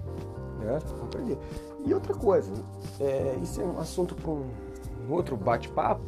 né? 0.60 0.80
Aprender. 1.04 1.38
E 1.86 1.94
outra 1.94 2.14
coisa, 2.14 2.52
é, 3.00 3.38
isso 3.42 3.62
é 3.62 3.64
um 3.64 3.80
assunto 3.80 4.14
para 4.16 4.30
um, 4.30 4.50
um 5.08 5.12
outro 5.14 5.36
bate-papo. 5.38 6.04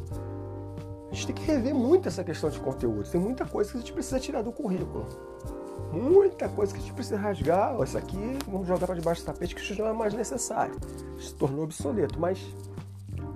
A 1.10 1.14
gente 1.14 1.26
tem 1.26 1.34
que 1.34 1.42
rever 1.42 1.74
muito 1.74 2.08
essa 2.08 2.24
questão 2.24 2.48
de 2.48 2.58
conteúdo. 2.58 3.08
Tem 3.08 3.20
muita 3.20 3.44
coisa 3.44 3.70
que 3.70 3.76
a 3.76 3.80
gente 3.80 3.92
precisa 3.92 4.18
tirar 4.18 4.42
do 4.42 4.50
currículo. 4.50 5.06
Muita 5.92 6.48
coisa 6.48 6.72
que 6.72 6.78
a 6.78 6.82
gente 6.82 6.94
precisa 6.94 7.18
rasgar. 7.18 7.78
Isso 7.82 7.98
aqui 7.98 8.38
vamos 8.50 8.66
jogar 8.66 8.86
para 8.86 8.94
debaixo 8.94 9.22
do 9.22 9.26
tapete, 9.26 9.54
que 9.54 9.60
isso 9.60 9.78
não 9.78 9.88
é 9.88 9.92
mais 9.92 10.14
necessário. 10.14 10.74
Se 11.18 11.34
tornou 11.34 11.64
obsoleto. 11.64 12.18
Mas 12.18 12.38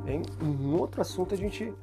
em, 0.07 0.23
em 0.43 0.75
outro 0.75 1.03
assunto 1.03 1.35
a 1.35 1.37
gente 1.37 1.75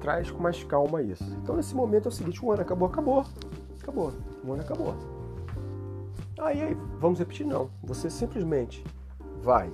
traz 0.00 0.30
com 0.30 0.42
mais 0.42 0.64
calma 0.64 1.02
isso. 1.02 1.24
Então 1.42 1.54
nesse 1.54 1.74
momento 1.74 2.06
é 2.06 2.08
o 2.08 2.12
seguinte, 2.12 2.42
o 2.42 2.50
ano 2.50 2.62
acabou, 2.62 2.88
acabou. 2.88 3.26
Acabou. 3.82 4.12
O 4.42 4.52
ano 4.52 4.62
acabou. 4.62 4.94
Aí, 6.38 6.62
aí 6.62 6.76
vamos 6.98 7.18
repetir, 7.18 7.46
não. 7.46 7.68
Você 7.82 8.08
simplesmente 8.08 8.82
vai 9.42 9.70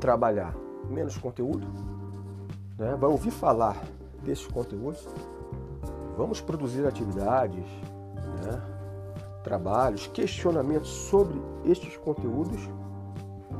trabalhar 0.00 0.54
menos 0.90 1.16
conteúdo, 1.16 1.66
né? 2.78 2.96
vai 2.98 3.10
ouvir 3.10 3.30
falar 3.30 3.82
desses 4.22 4.46
conteúdos, 4.46 5.06
vamos 6.16 6.40
produzir 6.40 6.86
atividades, 6.86 7.64
né? 8.42 8.62
trabalhos, 9.42 10.06
questionamentos 10.06 10.88
sobre 10.88 11.40
estes 11.64 11.96
conteúdos. 11.98 12.60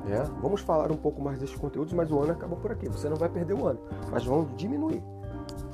Né? 0.06 0.22
Vamos 0.40 0.60
falar 0.60 0.90
um 0.90 0.96
pouco 0.96 1.20
mais 1.22 1.38
desses 1.38 1.56
conteúdos, 1.56 1.92
mas 1.92 2.10
o 2.10 2.20
ano 2.20 2.32
acaba 2.32 2.56
por 2.56 2.72
aqui. 2.72 2.88
Você 2.88 3.08
não 3.08 3.16
vai 3.16 3.28
perder 3.28 3.54
o 3.54 3.66
ano, 3.66 3.80
mas 4.10 4.24
vamos 4.24 4.54
diminuir. 4.56 5.02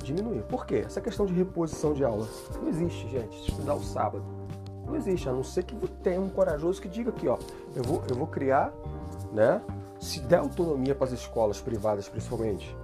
Diminuir. 0.03 0.43
Por 0.43 0.65
quê? 0.65 0.83
Essa 0.85 0.99
questão 0.99 1.25
de 1.25 1.33
reposição 1.33 1.93
de 1.93 2.03
aula 2.03 2.27
não 2.61 2.67
existe, 2.67 3.07
gente. 3.09 3.49
Estudar 3.49 3.75
o 3.75 3.83
sábado. 3.83 4.23
Não 4.85 4.95
existe, 4.95 5.29
a 5.29 5.31
não 5.31 5.43
ser 5.43 5.63
que 5.63 5.75
tenha 6.03 6.19
um 6.19 6.29
corajoso 6.29 6.81
que 6.81 6.89
diga 6.89 7.11
aqui, 7.11 7.25
ó, 7.27 7.37
eu 7.73 7.83
vou, 7.83 8.03
eu 8.09 8.15
vou 8.15 8.27
criar, 8.27 8.73
né? 9.31 9.61
Se 9.99 10.19
der 10.19 10.39
autonomia 10.39 10.93
para 10.93 11.05
as 11.05 11.13
escolas 11.13 11.61
privadas, 11.61 12.09
principalmente, 12.09 12.75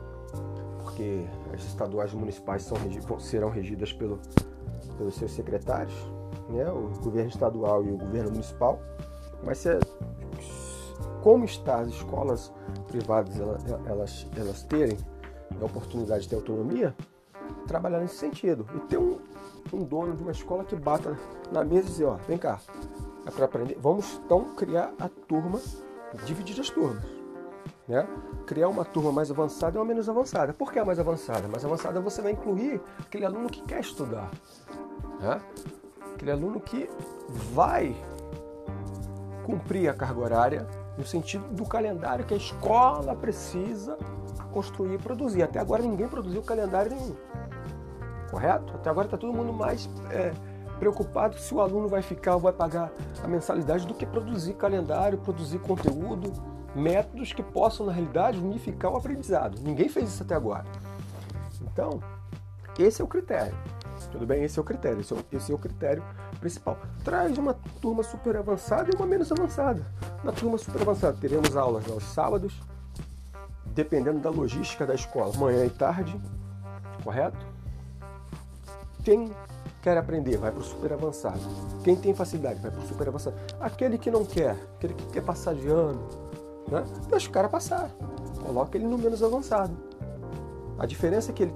porque 0.97 1.27
as 1.53 1.63
estaduais 1.63 2.11
e 2.11 2.15
municipais 2.15 2.63
são, 2.63 2.75
serão 3.19 3.49
regidas 3.49 3.93
pelo, 3.93 4.19
pelos 4.97 5.13
seus 5.13 5.31
secretários, 5.31 5.93
né? 6.49 6.67
o 6.71 6.89
governo 7.03 7.29
estadual 7.29 7.85
e 7.85 7.91
o 7.91 7.97
governo 7.97 8.31
municipal, 8.31 8.79
mas 9.43 9.59
se, 9.59 9.69
é, 9.69 9.79
como 11.21 11.45
está 11.45 11.81
as 11.81 11.89
escolas 11.89 12.51
privadas 12.87 13.39
elas, 13.85 14.25
elas 14.35 14.63
terem 14.63 14.97
a 15.61 15.65
oportunidade 15.65 16.23
de 16.23 16.29
ter 16.29 16.35
autonomia, 16.35 16.95
trabalhar 17.67 17.99
nesse 17.99 18.15
sentido. 18.15 18.65
E 18.75 18.79
ter 18.87 18.97
um, 18.97 19.19
um 19.71 19.83
dono 19.83 20.15
de 20.15 20.23
uma 20.23 20.31
escola 20.31 20.63
que 20.63 20.75
bata 20.75 21.15
na 21.51 21.63
mesa 21.63 21.87
e 21.87 21.91
dizer, 21.91 22.05
ó, 22.05 22.15
vem 22.27 22.39
cá, 22.39 22.59
é 23.25 23.29
para 23.29 23.45
aprender. 23.45 23.77
Vamos 23.79 24.19
então 24.25 24.55
criar 24.55 24.93
a 24.99 25.07
turma, 25.07 25.61
dividir 26.25 26.59
as 26.59 26.71
turmas. 26.71 27.16
Né? 27.87 28.05
Criar 28.45 28.67
uma 28.67 28.83
turma 28.83 29.11
mais 29.11 29.31
avançada 29.31 29.77
e 29.77 29.79
uma 29.79 29.85
menos 29.85 30.09
avançada. 30.09 30.53
Por 30.53 30.71
que 30.71 30.79
a 30.79 30.85
mais 30.85 30.99
avançada? 30.99 31.47
Mais 31.47 31.63
avançada 31.63 32.01
você 32.01 32.21
vai 32.21 32.33
incluir 32.33 32.81
aquele 32.99 33.25
aluno 33.25 33.49
que 33.49 33.61
quer 33.61 33.79
estudar. 33.79 34.29
Né? 35.19 35.41
Aquele 36.13 36.31
aluno 36.31 36.59
que 36.59 36.89
vai 37.53 37.95
cumprir 39.45 39.87
a 39.87 39.93
carga 39.93 40.19
horária 40.19 40.67
no 40.97 41.05
sentido 41.05 41.47
do 41.53 41.63
calendário 41.63 42.25
que 42.25 42.33
a 42.33 42.37
escola 42.37 43.15
precisa 43.15 43.97
construir 44.51 44.95
e 44.95 44.97
produzir. 44.97 45.43
Até 45.43 45.59
agora 45.59 45.81
ninguém 45.81 46.07
produziu 46.07 46.41
calendário 46.41 46.91
nenhum. 46.91 47.15
Correto? 48.29 48.73
Até 48.75 48.89
agora 48.89 49.07
está 49.07 49.17
todo 49.17 49.31
mundo 49.31 49.53
mais 49.53 49.89
é, 50.11 50.33
preocupado 50.79 51.37
se 51.37 51.53
o 51.53 51.61
aluno 51.61 51.87
vai 51.87 52.01
ficar 52.01 52.35
ou 52.35 52.41
vai 52.41 52.51
pagar 52.51 52.91
a 53.23 53.27
mensalidade 53.27 53.87
do 53.87 53.93
que 53.93 54.05
produzir 54.05 54.55
calendário, 54.55 55.17
produzir 55.19 55.59
conteúdo, 55.59 56.33
métodos 56.75 57.33
que 57.33 57.43
possam, 57.43 57.85
na 57.85 57.91
realidade, 57.91 58.39
unificar 58.39 58.91
o 58.91 58.97
aprendizado. 58.97 59.59
Ninguém 59.61 59.89
fez 59.89 60.09
isso 60.09 60.23
até 60.23 60.35
agora. 60.35 60.65
Então, 61.61 61.99
esse 62.77 63.01
é 63.01 63.05
o 63.05 63.07
critério. 63.07 63.55
Tudo 64.11 64.25
bem? 64.25 64.43
Esse 64.43 64.59
é 64.59 64.61
o 64.61 64.65
critério. 64.65 64.99
Esse 64.99 65.13
é 65.13 65.15
o, 65.15 65.25
esse 65.31 65.51
é 65.51 65.55
o 65.55 65.57
critério 65.57 66.03
principal. 66.39 66.77
Traz 67.03 67.37
uma 67.37 67.53
turma 67.81 68.03
super 68.03 68.37
avançada 68.37 68.89
e 68.91 68.95
uma 68.95 69.05
menos 69.05 69.31
avançada. 69.31 69.85
Na 70.23 70.31
turma 70.31 70.57
super 70.57 70.81
avançada, 70.81 71.17
teremos 71.19 71.57
aulas 71.57 71.89
aos 71.89 72.03
sábados, 72.03 72.61
dependendo 73.65 74.19
da 74.19 74.29
logística 74.29 74.85
da 74.85 74.95
escola, 74.95 75.35
manhã 75.37 75.65
e 75.65 75.69
tarde, 75.69 76.19
correto? 77.03 77.45
Quem 79.03 79.31
quer 79.81 79.97
aprender 79.97 80.37
vai 80.37 80.51
para 80.51 80.59
o 80.59 80.63
super 80.63 80.93
avançado. 80.93 81.39
Quem 81.83 81.95
tem 81.95 82.13
facilidade 82.13 82.59
vai 82.59 82.71
para 82.71 82.81
o 82.81 82.87
super 82.87 83.07
avançado. 83.07 83.35
Aquele 83.59 83.97
que 83.97 84.11
não 84.11 84.25
quer, 84.25 84.57
aquele 84.75 84.93
que 84.93 85.05
quer 85.07 85.23
passar 85.23 85.55
de 85.55 85.67
ano, 85.67 86.26
né? 86.69 86.83
deixa 87.09 87.29
o 87.29 87.31
cara 87.31 87.49
passar. 87.49 87.89
Coloca 88.45 88.77
ele 88.77 88.87
no 88.87 88.97
menos 88.97 89.23
avançado. 89.23 89.75
A 90.77 90.85
diferença 90.85 91.31
é 91.31 91.33
que 91.33 91.43
ele 91.43 91.55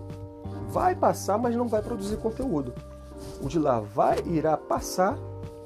vai 0.70 0.96
passar, 0.96 1.38
mas 1.38 1.56
não 1.56 1.68
vai 1.68 1.82
produzir 1.82 2.18
conteúdo. 2.18 2.74
O 3.42 3.48
de 3.48 3.60
lá 3.60 3.80
vai 3.80 4.20
irá 4.26 4.58
passar 4.58 5.18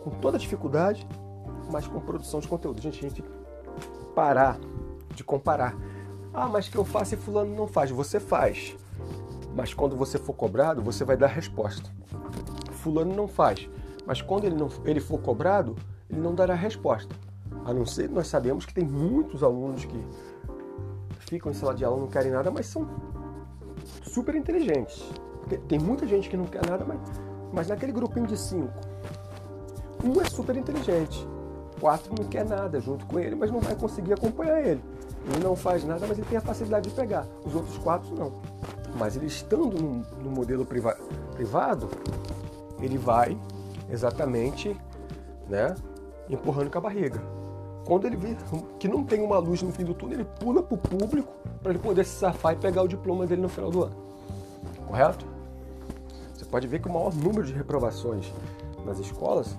com 0.04 0.10
toda 0.10 0.38
dificuldade, 0.38 1.08
mas 1.72 1.88
com 1.88 2.00
produção 2.00 2.40
de 2.40 2.48
conteúdo. 2.48 2.82
Gente, 2.82 3.00
a 3.00 3.10
gente 3.10 3.24
parar 4.14 4.60
de 5.14 5.24
comparar. 5.24 5.76
Ah, 6.34 6.48
mas 6.48 6.68
que 6.68 6.78
eu 6.78 6.84
faço 6.84 7.14
e 7.14 7.18
fulano 7.18 7.56
não 7.56 7.68
faz. 7.68 7.92
Você 7.92 8.20
faz. 8.20 8.76
Mas 9.56 9.74
quando 9.74 9.96
você 9.96 10.18
for 10.18 10.34
cobrado, 10.34 10.82
você 10.82 11.06
vai 11.06 11.16
dar 11.16 11.28
resposta. 11.28 11.90
Fulano 12.72 13.16
não 13.16 13.28
faz. 13.28 13.70
Mas 14.06 14.22
quando 14.22 14.46
ele, 14.46 14.56
não, 14.56 14.70
ele 14.84 15.00
for 15.00 15.20
cobrado, 15.20 15.76
ele 16.10 16.20
não 16.20 16.36
dará 16.36 16.54
resposta. 16.54 17.16
A 17.66 17.74
não 17.74 17.86
ser 17.86 18.08
que 18.08 18.14
nós 18.14 18.28
sabemos 18.28 18.66
que 18.66 18.74
tem 18.74 18.86
muitos 18.86 19.44
alunos 19.44 19.84
que 19.84 20.06
ficam 21.20 21.52
em 21.52 21.56
sala 21.56 21.74
de 21.74 21.84
aula, 21.84 22.00
não 22.00 22.08
querem 22.08 22.32
nada, 22.32 22.52
mas 22.52 22.68
são 22.68 22.88
super 24.04 24.36
inteligentes. 24.36 25.04
Porque 25.40 25.58
tem 25.58 25.80
muita 25.80 26.06
gente 26.06 26.30
que 26.30 26.38
não 26.38 26.46
quer 26.46 26.66
nada, 26.66 26.86
mas, 26.86 27.00
mas 27.52 27.68
naquele 27.68 27.92
grupinho 27.92 28.28
de 28.28 28.38
cinco, 28.38 28.72
um 30.04 30.22
é 30.22 30.26
super 30.26 30.56
inteligente, 30.56 31.28
quatro 31.80 32.14
não 32.16 32.28
quer 32.30 32.46
nada 32.46 32.80
junto 32.80 33.06
com 33.08 33.20
ele, 33.20 33.36
mas 33.36 33.52
não 33.52 33.60
vai 33.60 33.76
conseguir 33.76 34.14
acompanhar 34.14 34.62
ele. 34.64 34.82
Ele 35.34 35.44
não 35.44 35.56
faz 35.56 35.84
nada, 35.84 36.06
mas 36.08 36.20
ele 36.20 36.28
tem 36.28 36.38
a 36.38 36.42
facilidade 36.42 36.88
de 36.88 36.96
pegar. 36.96 37.26
Os 37.44 37.56
outros 37.56 37.78
quatro 37.80 38.16
não. 38.16 38.32
Mas 38.98 39.16
ele 39.16 39.26
estando 39.26 39.82
no, 39.82 40.04
no 40.24 40.30
modelo 40.30 40.64
priva 40.66 40.96
privado, 41.34 41.90
ele 42.80 42.98
vai 42.98 43.36
exatamente 43.90 44.76
né, 45.50 45.74
empurrando 46.30 46.70
com 46.70 46.78
a 46.78 46.82
barriga. 46.82 47.20
Quando 47.86 48.06
ele 48.06 48.16
vê 48.16 48.36
que 48.80 48.88
não 48.88 49.04
tem 49.04 49.22
uma 49.22 49.38
luz 49.38 49.62
no 49.62 49.72
fim 49.72 49.84
do 49.84 49.94
túnel, 49.94 50.20
ele 50.20 50.30
pula 50.40 50.64
para 50.64 50.76
o 50.76 50.78
público 50.78 51.32
para 51.62 51.72
ele 51.72 51.80
poder 51.80 52.04
se 52.04 52.16
safar 52.16 52.54
e 52.54 52.56
pegar 52.58 52.82
o 52.82 52.88
diploma 52.88 53.26
dele 53.26 53.42
no 53.42 53.50
final 53.50 53.70
do 53.70 53.84
ano. 53.84 53.96
Correto? 54.88 55.26
Você 56.34 56.46
pode 56.46 56.68
ver 56.68 56.80
que 56.80 56.88
o 56.88 56.94
maior 56.94 57.14
número 57.14 57.44
de 57.44 57.54
reprovações 57.54 58.34
nas 58.84 59.00
escolas 59.00 59.56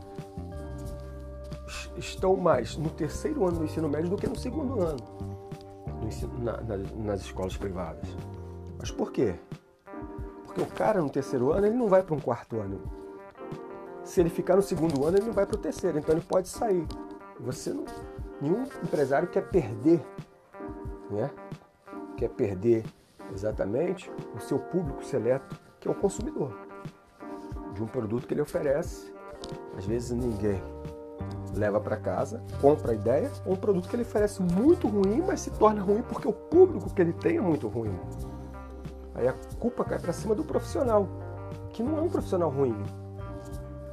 estão 1.96 2.36
mais 2.36 2.76
no 2.76 2.90
terceiro 2.90 3.46
ano 3.46 3.58
do 3.58 3.64
ensino 3.64 3.88
médio 3.88 4.10
do 4.10 4.16
que 4.16 4.26
no 4.26 4.36
segundo 4.36 4.80
ano 4.80 5.16
ensino, 6.06 6.32
na, 6.38 6.60
na, 6.60 6.76
nas 6.96 7.20
escolas 7.20 7.56
privadas. 7.56 8.08
Mas 8.78 8.90
por 8.90 9.12
quê? 9.12 9.34
Porque 10.44 10.60
o 10.60 10.66
cara 10.66 11.00
no 11.00 11.10
terceiro 11.10 11.52
ano 11.52 11.66
ele 11.66 11.76
não 11.76 11.88
vai 11.88 12.02
para 12.02 12.14
um 12.14 12.20
quarto 12.20 12.60
ano. 12.60 12.80
Se 14.04 14.20
ele 14.20 14.30
ficar 14.30 14.56
no 14.56 14.62
segundo 14.62 15.04
ano, 15.04 15.18
ele 15.18 15.26
não 15.26 15.32
vai 15.32 15.44
para 15.46 15.56
o 15.56 15.58
terceiro, 15.58 15.98
então 15.98 16.14
ele 16.14 16.24
pode 16.24 16.48
sair. 16.48 16.86
Você 17.40 17.72
não, 17.72 17.84
nenhum 18.40 18.62
empresário 18.82 19.28
quer 19.28 19.48
perder, 19.48 20.04
né? 21.10 21.30
Quer 22.16 22.30
perder 22.30 22.84
exatamente 23.32 24.10
o 24.34 24.40
seu 24.40 24.58
público 24.58 25.04
seleto, 25.04 25.58
que 25.80 25.88
é 25.88 25.90
o 25.90 25.94
consumidor, 25.94 26.56
de 27.74 27.82
um 27.82 27.86
produto 27.86 28.26
que 28.26 28.34
ele 28.34 28.40
oferece. 28.40 29.12
Às 29.76 29.84
vezes 29.84 30.10
ninguém 30.10 30.62
leva 31.54 31.80
para 31.80 31.96
casa, 31.96 32.42
compra 32.60 32.92
a 32.92 32.94
ideia, 32.94 33.30
ou 33.44 33.54
um 33.54 33.56
produto 33.56 33.88
que 33.88 33.96
ele 33.96 34.02
oferece 34.02 34.42
muito 34.42 34.88
ruim, 34.88 35.22
mas 35.26 35.40
se 35.40 35.50
torna 35.50 35.82
ruim 35.82 36.02
porque 36.02 36.28
o 36.28 36.32
público 36.32 36.92
que 36.92 37.00
ele 37.00 37.12
tem 37.12 37.38
é 37.38 37.40
muito 37.40 37.68
ruim. 37.68 37.98
Aí 39.14 39.26
a 39.26 39.34
culpa 39.58 39.84
cai 39.84 39.98
para 39.98 40.12
cima 40.12 40.34
do 40.34 40.44
profissional, 40.44 41.08
que 41.70 41.82
não 41.82 41.98
é 41.98 42.00
um 42.02 42.08
profissional 42.08 42.50
ruim. 42.50 42.76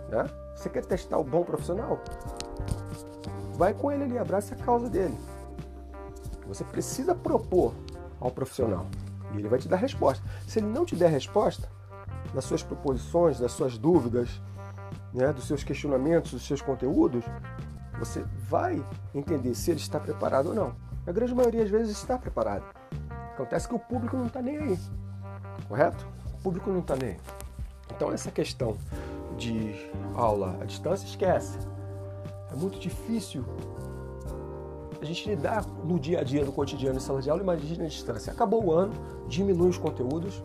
Né? 0.09 0.29
Você 0.55 0.69
quer 0.69 0.85
testar 0.85 1.17
o 1.17 1.23
bom 1.23 1.43
profissional? 1.43 1.99
Vai 3.53 3.73
com 3.73 3.91
ele 3.91 4.03
ali, 4.03 4.17
abraça 4.17 4.55
a 4.55 4.57
causa 4.57 4.89
dele. 4.89 5.17
Você 6.47 6.63
precisa 6.63 7.15
propor 7.15 7.73
ao 8.19 8.31
profissional 8.31 8.85
e 9.33 9.37
ele 9.37 9.47
vai 9.47 9.59
te 9.59 9.67
dar 9.67 9.77
resposta. 9.77 10.23
Se 10.47 10.59
ele 10.59 10.67
não 10.67 10.85
te 10.85 10.95
der 10.95 11.09
resposta 11.09 11.69
das 12.33 12.45
suas 12.45 12.63
proposições, 12.63 13.39
das 13.39 13.51
suas 13.51 13.77
dúvidas, 13.77 14.41
né, 15.13 15.31
dos 15.31 15.45
seus 15.45 15.63
questionamentos, 15.63 16.31
dos 16.31 16.45
seus 16.45 16.61
conteúdos, 16.61 17.23
você 17.97 18.23
vai 18.49 18.83
entender 19.13 19.53
se 19.55 19.71
ele 19.71 19.79
está 19.79 19.99
preparado 19.99 20.49
ou 20.49 20.55
não. 20.55 20.75
A 21.05 21.11
grande 21.11 21.35
maioria 21.35 21.61
das 21.61 21.69
vezes 21.69 21.97
está 21.97 22.17
preparado. 22.17 22.63
Acontece 23.33 23.67
que 23.67 23.75
o 23.75 23.79
público 23.79 24.15
não 24.17 24.27
está 24.27 24.41
nem 24.41 24.57
aí, 24.57 24.79
correto? 25.67 26.07
O 26.33 26.37
público 26.43 26.69
não 26.69 26.79
está 26.79 26.95
nem 26.95 27.11
aí. 27.11 27.19
Então 27.95 28.11
essa 28.11 28.31
questão 28.31 28.77
de 29.37 29.89
aula 30.15 30.57
à 30.61 30.65
distância, 30.65 31.05
esquece. 31.05 31.57
É 32.53 32.55
muito 32.55 32.79
difícil 32.79 33.43
a 35.01 35.05
gente 35.05 35.27
lidar 35.27 35.65
no 35.83 35.99
dia 35.99 36.21
a 36.21 36.23
dia, 36.23 36.45
no 36.45 36.51
cotidiano, 36.51 36.97
em 36.97 36.99
sala 36.99 37.21
de 37.21 37.29
aula, 37.29 37.41
imagina 37.41 37.83
a 37.83 37.87
distância. 37.87 38.31
Acabou 38.31 38.65
o 38.65 38.71
ano, 38.71 38.93
diminui 39.27 39.69
os 39.69 39.77
conteúdos, 39.77 40.41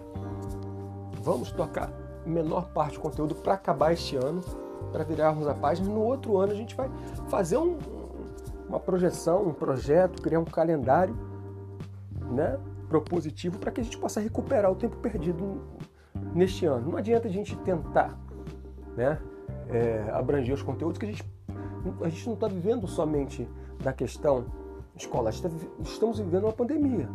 vamos 1.22 1.52
tocar 1.52 1.92
menor 2.26 2.70
parte 2.70 2.94
do 2.94 3.00
conteúdo 3.00 3.34
para 3.34 3.54
acabar 3.54 3.92
este 3.92 4.16
ano, 4.16 4.42
para 4.90 5.04
virarmos 5.04 5.46
a 5.46 5.54
página. 5.54 5.88
No 5.88 6.00
outro 6.00 6.38
ano 6.38 6.52
a 6.52 6.56
gente 6.56 6.74
vai 6.74 6.90
fazer 7.28 7.56
um, 7.56 7.78
uma 8.68 8.80
projeção, 8.80 9.46
um 9.46 9.52
projeto, 9.52 10.20
criar 10.20 10.40
um 10.40 10.44
calendário 10.44 11.16
né, 12.30 12.58
propositivo 12.88 13.58
para 13.58 13.70
que 13.70 13.80
a 13.80 13.84
gente 13.84 13.98
possa 13.98 14.18
recuperar 14.18 14.72
o 14.72 14.74
tempo 14.74 14.96
perdido 14.96 15.62
neste 16.34 16.66
ano. 16.66 16.90
Não 16.90 16.98
adianta 16.98 17.28
a 17.28 17.30
gente 17.30 17.56
tentar 17.58 18.18
né, 18.96 19.20
é, 19.68 20.10
abranger 20.12 20.54
os 20.54 20.62
conteúdos 20.62 20.98
que 20.98 21.06
a 21.06 21.08
gente 21.08 21.37
a 22.02 22.08
gente 22.08 22.26
não 22.26 22.34
está 22.34 22.48
vivendo 22.48 22.86
somente 22.86 23.48
da 23.82 23.92
questão 23.92 24.46
escolar, 24.96 25.32
tá, 25.34 25.48
estamos 25.82 26.18
vivendo 26.18 26.44
uma 26.44 26.52
pandemia, 26.52 27.08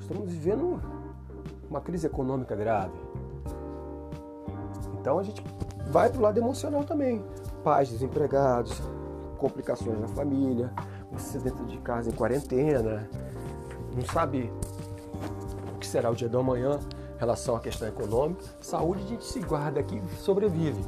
estamos 0.00 0.30
vivendo 0.30 0.80
uma 1.68 1.80
crise 1.80 2.06
econômica 2.06 2.56
grave. 2.56 2.98
Então 5.00 5.18
a 5.18 5.22
gente 5.22 5.42
vai 5.90 6.10
para 6.10 6.18
o 6.18 6.22
lado 6.22 6.38
emocional 6.38 6.84
também. 6.84 7.24
Pais 7.62 7.88
desempregados, 7.88 8.82
complicações 9.38 9.98
na 9.98 10.08
família, 10.08 10.72
você 11.12 11.38
dentro 11.38 11.64
de 11.66 11.78
casa 11.78 12.10
em 12.10 12.12
quarentena, 12.12 13.08
não 13.94 14.04
sabe 14.04 14.52
o 15.74 15.78
que 15.78 15.86
será 15.86 16.10
o 16.10 16.14
dia 16.14 16.28
do 16.28 16.38
amanhã 16.38 16.78
em 17.16 17.18
relação 17.18 17.56
à 17.56 17.60
questão 17.60 17.88
econômica. 17.88 18.44
Saúde 18.60 19.02
a 19.04 19.06
gente 19.06 19.24
se 19.24 19.40
guarda 19.40 19.80
aqui 19.80 19.96
e 19.96 20.16
sobrevive. 20.16 20.82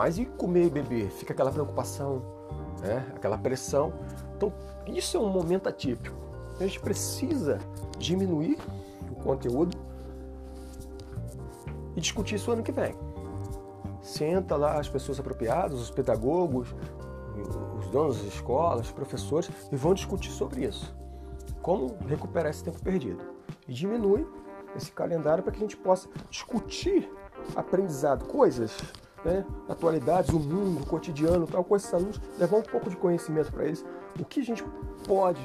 Mas 0.00 0.16
e 0.16 0.24
comer 0.24 0.64
e 0.64 0.70
beber? 0.70 1.10
Fica 1.10 1.34
aquela 1.34 1.52
preocupação, 1.52 2.22
né? 2.80 3.06
aquela 3.14 3.36
pressão. 3.36 3.92
Então, 4.34 4.50
isso 4.86 5.18
é 5.18 5.20
um 5.20 5.28
momento 5.28 5.68
atípico. 5.68 6.16
A 6.58 6.62
gente 6.62 6.80
precisa 6.80 7.58
diminuir 7.98 8.56
o 9.10 9.16
conteúdo 9.16 9.76
e 11.94 12.00
discutir 12.00 12.36
isso 12.36 12.50
ano 12.50 12.62
que 12.62 12.72
vem. 12.72 12.94
Senta 14.00 14.56
lá 14.56 14.80
as 14.80 14.88
pessoas 14.88 15.20
apropriadas, 15.20 15.78
os 15.78 15.90
pedagogos, 15.90 16.74
os 17.78 17.90
donos 17.90 18.16
das 18.16 18.32
escolas, 18.32 18.86
os 18.86 18.92
professores, 18.92 19.50
e 19.70 19.76
vão 19.76 19.92
discutir 19.92 20.30
sobre 20.30 20.64
isso. 20.64 20.96
Como 21.60 21.94
recuperar 22.06 22.48
esse 22.48 22.64
tempo 22.64 22.80
perdido. 22.80 23.22
E 23.68 23.74
diminui 23.74 24.26
esse 24.74 24.90
calendário 24.92 25.42
para 25.44 25.52
que 25.52 25.58
a 25.58 25.60
gente 25.60 25.76
possa 25.76 26.08
discutir 26.30 27.06
aprendizado, 27.54 28.24
coisas, 28.24 28.74
né, 29.24 29.44
atualidades, 29.68 30.30
o 30.30 30.38
mundo, 30.38 30.82
o 30.82 30.86
cotidiano, 30.86 31.46
tal, 31.46 31.64
com 31.64 31.76
esses 31.76 31.92
alunos, 31.92 32.20
levar 32.38 32.58
um 32.58 32.62
pouco 32.62 32.88
de 32.88 32.96
conhecimento 32.96 33.52
para 33.52 33.64
eles. 33.64 33.84
O 34.18 34.24
que 34.24 34.40
a 34.40 34.44
gente 34.44 34.64
pode 35.06 35.40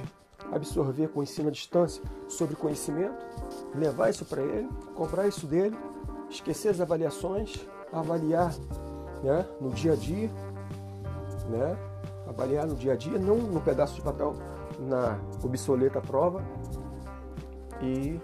absorver 0.51 1.07
com 1.09 1.23
ensino 1.23 1.49
à 1.49 1.51
distância 1.51 2.03
sobre 2.27 2.55
conhecimento, 2.55 3.25
levar 3.73 4.09
isso 4.09 4.25
para 4.25 4.41
ele, 4.41 4.69
cobrar 4.93 5.27
isso 5.27 5.47
dele, 5.47 5.77
esquecer 6.29 6.69
as 6.69 6.81
avaliações, 6.81 7.65
avaliar 7.91 8.53
né, 9.23 9.45
no 9.59 9.69
dia 9.71 9.93
a 9.93 9.95
dia, 9.95 10.29
né, 11.49 11.77
avaliar 12.27 12.67
no 12.67 12.75
dia 12.75 12.93
a 12.93 12.95
dia, 12.95 13.17
não 13.17 13.37
no 13.37 13.61
pedaço 13.61 13.95
de 13.95 14.01
papel 14.01 14.35
na 14.79 15.17
obsoleta 15.43 16.01
prova 16.01 16.43
e 17.81 18.19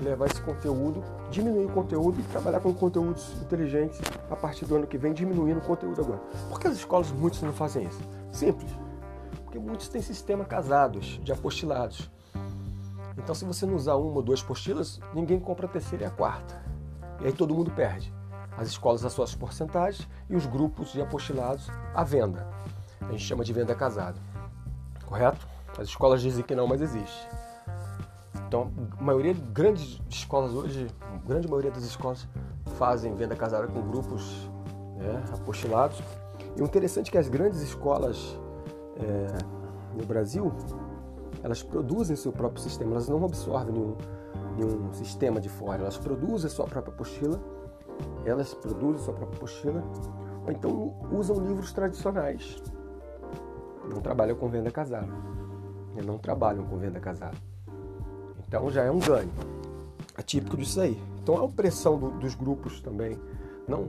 levar 0.00 0.26
esse 0.26 0.40
conteúdo, 0.40 1.02
diminuir 1.30 1.66
o 1.66 1.72
conteúdo 1.72 2.20
e 2.20 2.22
trabalhar 2.24 2.60
com 2.60 2.72
conteúdos 2.72 3.32
inteligentes 3.42 4.00
a 4.30 4.36
partir 4.36 4.64
do 4.64 4.76
ano 4.76 4.86
que 4.86 4.96
vem, 4.96 5.12
diminuindo 5.12 5.58
o 5.58 5.62
conteúdo 5.62 6.00
agora. 6.00 6.20
Por 6.48 6.58
que 6.58 6.68
as 6.68 6.74
escolas 6.74 7.10
muitos 7.10 7.42
não 7.42 7.52
fazem 7.52 7.86
isso? 7.86 8.00
Simples. 8.32 8.70
Porque 9.44 9.58
muitos 9.58 9.88
têm 9.88 10.02
sistema 10.02 10.44
casados, 10.44 11.20
de 11.22 11.32
apostilados. 11.32 12.10
Então, 13.16 13.34
se 13.34 13.44
você 13.44 13.64
não 13.64 13.74
usar 13.74 13.94
uma 13.96 14.16
ou 14.16 14.22
duas 14.22 14.42
apostilas, 14.42 15.00
ninguém 15.14 15.38
compra 15.38 15.66
a 15.66 15.68
terceira 15.68 16.04
e 16.04 16.06
a 16.06 16.10
quarta. 16.10 16.60
E 17.20 17.26
aí 17.26 17.32
todo 17.32 17.54
mundo 17.54 17.70
perde. 17.70 18.12
As 18.56 18.68
escolas 18.68 19.04
as 19.04 19.12
suas 19.12 19.34
porcentagens 19.34 20.08
e 20.28 20.36
os 20.36 20.46
grupos 20.46 20.92
de 20.92 21.00
apostilados 21.00 21.70
à 21.94 22.02
venda. 22.04 22.46
A 23.00 23.12
gente 23.12 23.24
chama 23.24 23.44
de 23.44 23.52
venda 23.52 23.74
casada. 23.74 24.20
Correto? 25.06 25.46
As 25.78 25.88
escolas 25.88 26.22
dizem 26.22 26.44
que 26.44 26.54
não, 26.54 26.66
mas 26.66 26.80
existe. 26.80 27.28
Então, 28.54 28.70
a 29.00 29.02
maioria, 29.02 29.34
grandes 29.52 30.00
escolas 30.08 30.54
hoje, 30.54 30.86
a 31.00 31.16
grande 31.26 31.48
maioria 31.48 31.72
das 31.72 31.82
escolas 31.82 32.28
fazem 32.78 33.12
venda 33.12 33.34
casada 33.34 33.66
com 33.66 33.82
grupos 33.82 34.48
né, 34.96 35.24
apostilados. 35.32 36.00
E 36.56 36.62
o 36.62 36.64
interessante 36.64 37.08
é 37.08 37.10
que 37.10 37.18
as 37.18 37.26
grandes 37.26 37.60
escolas 37.62 38.38
é, 38.98 39.98
no 39.98 40.06
Brasil, 40.06 40.52
elas 41.42 41.64
produzem 41.64 42.14
seu 42.14 42.30
próprio 42.30 42.62
sistema, 42.62 42.92
elas 42.92 43.08
não 43.08 43.24
absorvem 43.24 43.74
nenhum, 43.74 43.96
nenhum 44.56 44.92
sistema 44.92 45.40
de 45.40 45.48
fora, 45.48 45.82
elas 45.82 45.98
produzem 45.98 46.48
sua 46.48 46.66
própria 46.66 46.94
apostila, 46.94 47.40
elas 48.24 48.54
produzem 48.54 49.04
sua 49.04 49.14
própria 49.14 49.36
apostila, 49.36 49.82
ou 50.46 50.52
então 50.52 50.94
usam 51.10 51.44
livros 51.44 51.72
tradicionais. 51.72 52.62
Não 53.92 54.00
trabalham 54.00 54.36
com 54.36 54.48
venda 54.48 54.70
casada. 54.70 55.12
Não 56.06 56.18
trabalham 56.18 56.64
com 56.64 56.78
venda 56.78 57.00
casada. 57.00 57.53
Então 58.54 58.70
já 58.70 58.84
é 58.84 58.90
um 58.90 59.00
ganho. 59.00 59.32
É 60.16 60.22
típico 60.22 60.56
disso 60.56 60.80
aí. 60.80 60.96
Então 61.20 61.44
a 61.44 61.48
pressão 61.48 61.98
do, 61.98 62.10
dos 62.12 62.36
grupos 62.36 62.80
também, 62.80 63.18
não 63.66 63.88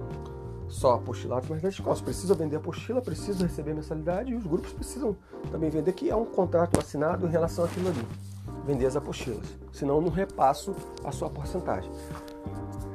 só 0.68 0.96
apostilados, 0.96 1.48
mas 1.48 1.62
das 1.62 1.76
escolas. 1.76 2.02
Precisa 2.02 2.34
vender 2.34 2.56
apostila, 2.56 3.00
precisa 3.00 3.46
receber 3.46 3.76
mensalidade 3.76 4.32
e 4.32 4.36
os 4.36 4.44
grupos 4.44 4.74
precisam 4.74 5.16
também 5.52 5.70
vender, 5.70 5.94
que 5.94 6.10
é 6.10 6.16
um 6.16 6.26
contrato 6.26 6.80
assinado 6.80 7.28
em 7.28 7.30
relação 7.30 7.64
àquilo 7.64 7.90
ali. 7.90 8.08
Vender 8.66 8.88
as 8.88 8.96
apostilas. 8.96 9.46
Senão 9.72 9.98
eu 9.98 10.02
não 10.02 10.10
repasso 10.10 10.74
a 11.04 11.12
sua 11.12 11.30
porcentagem. 11.30 11.92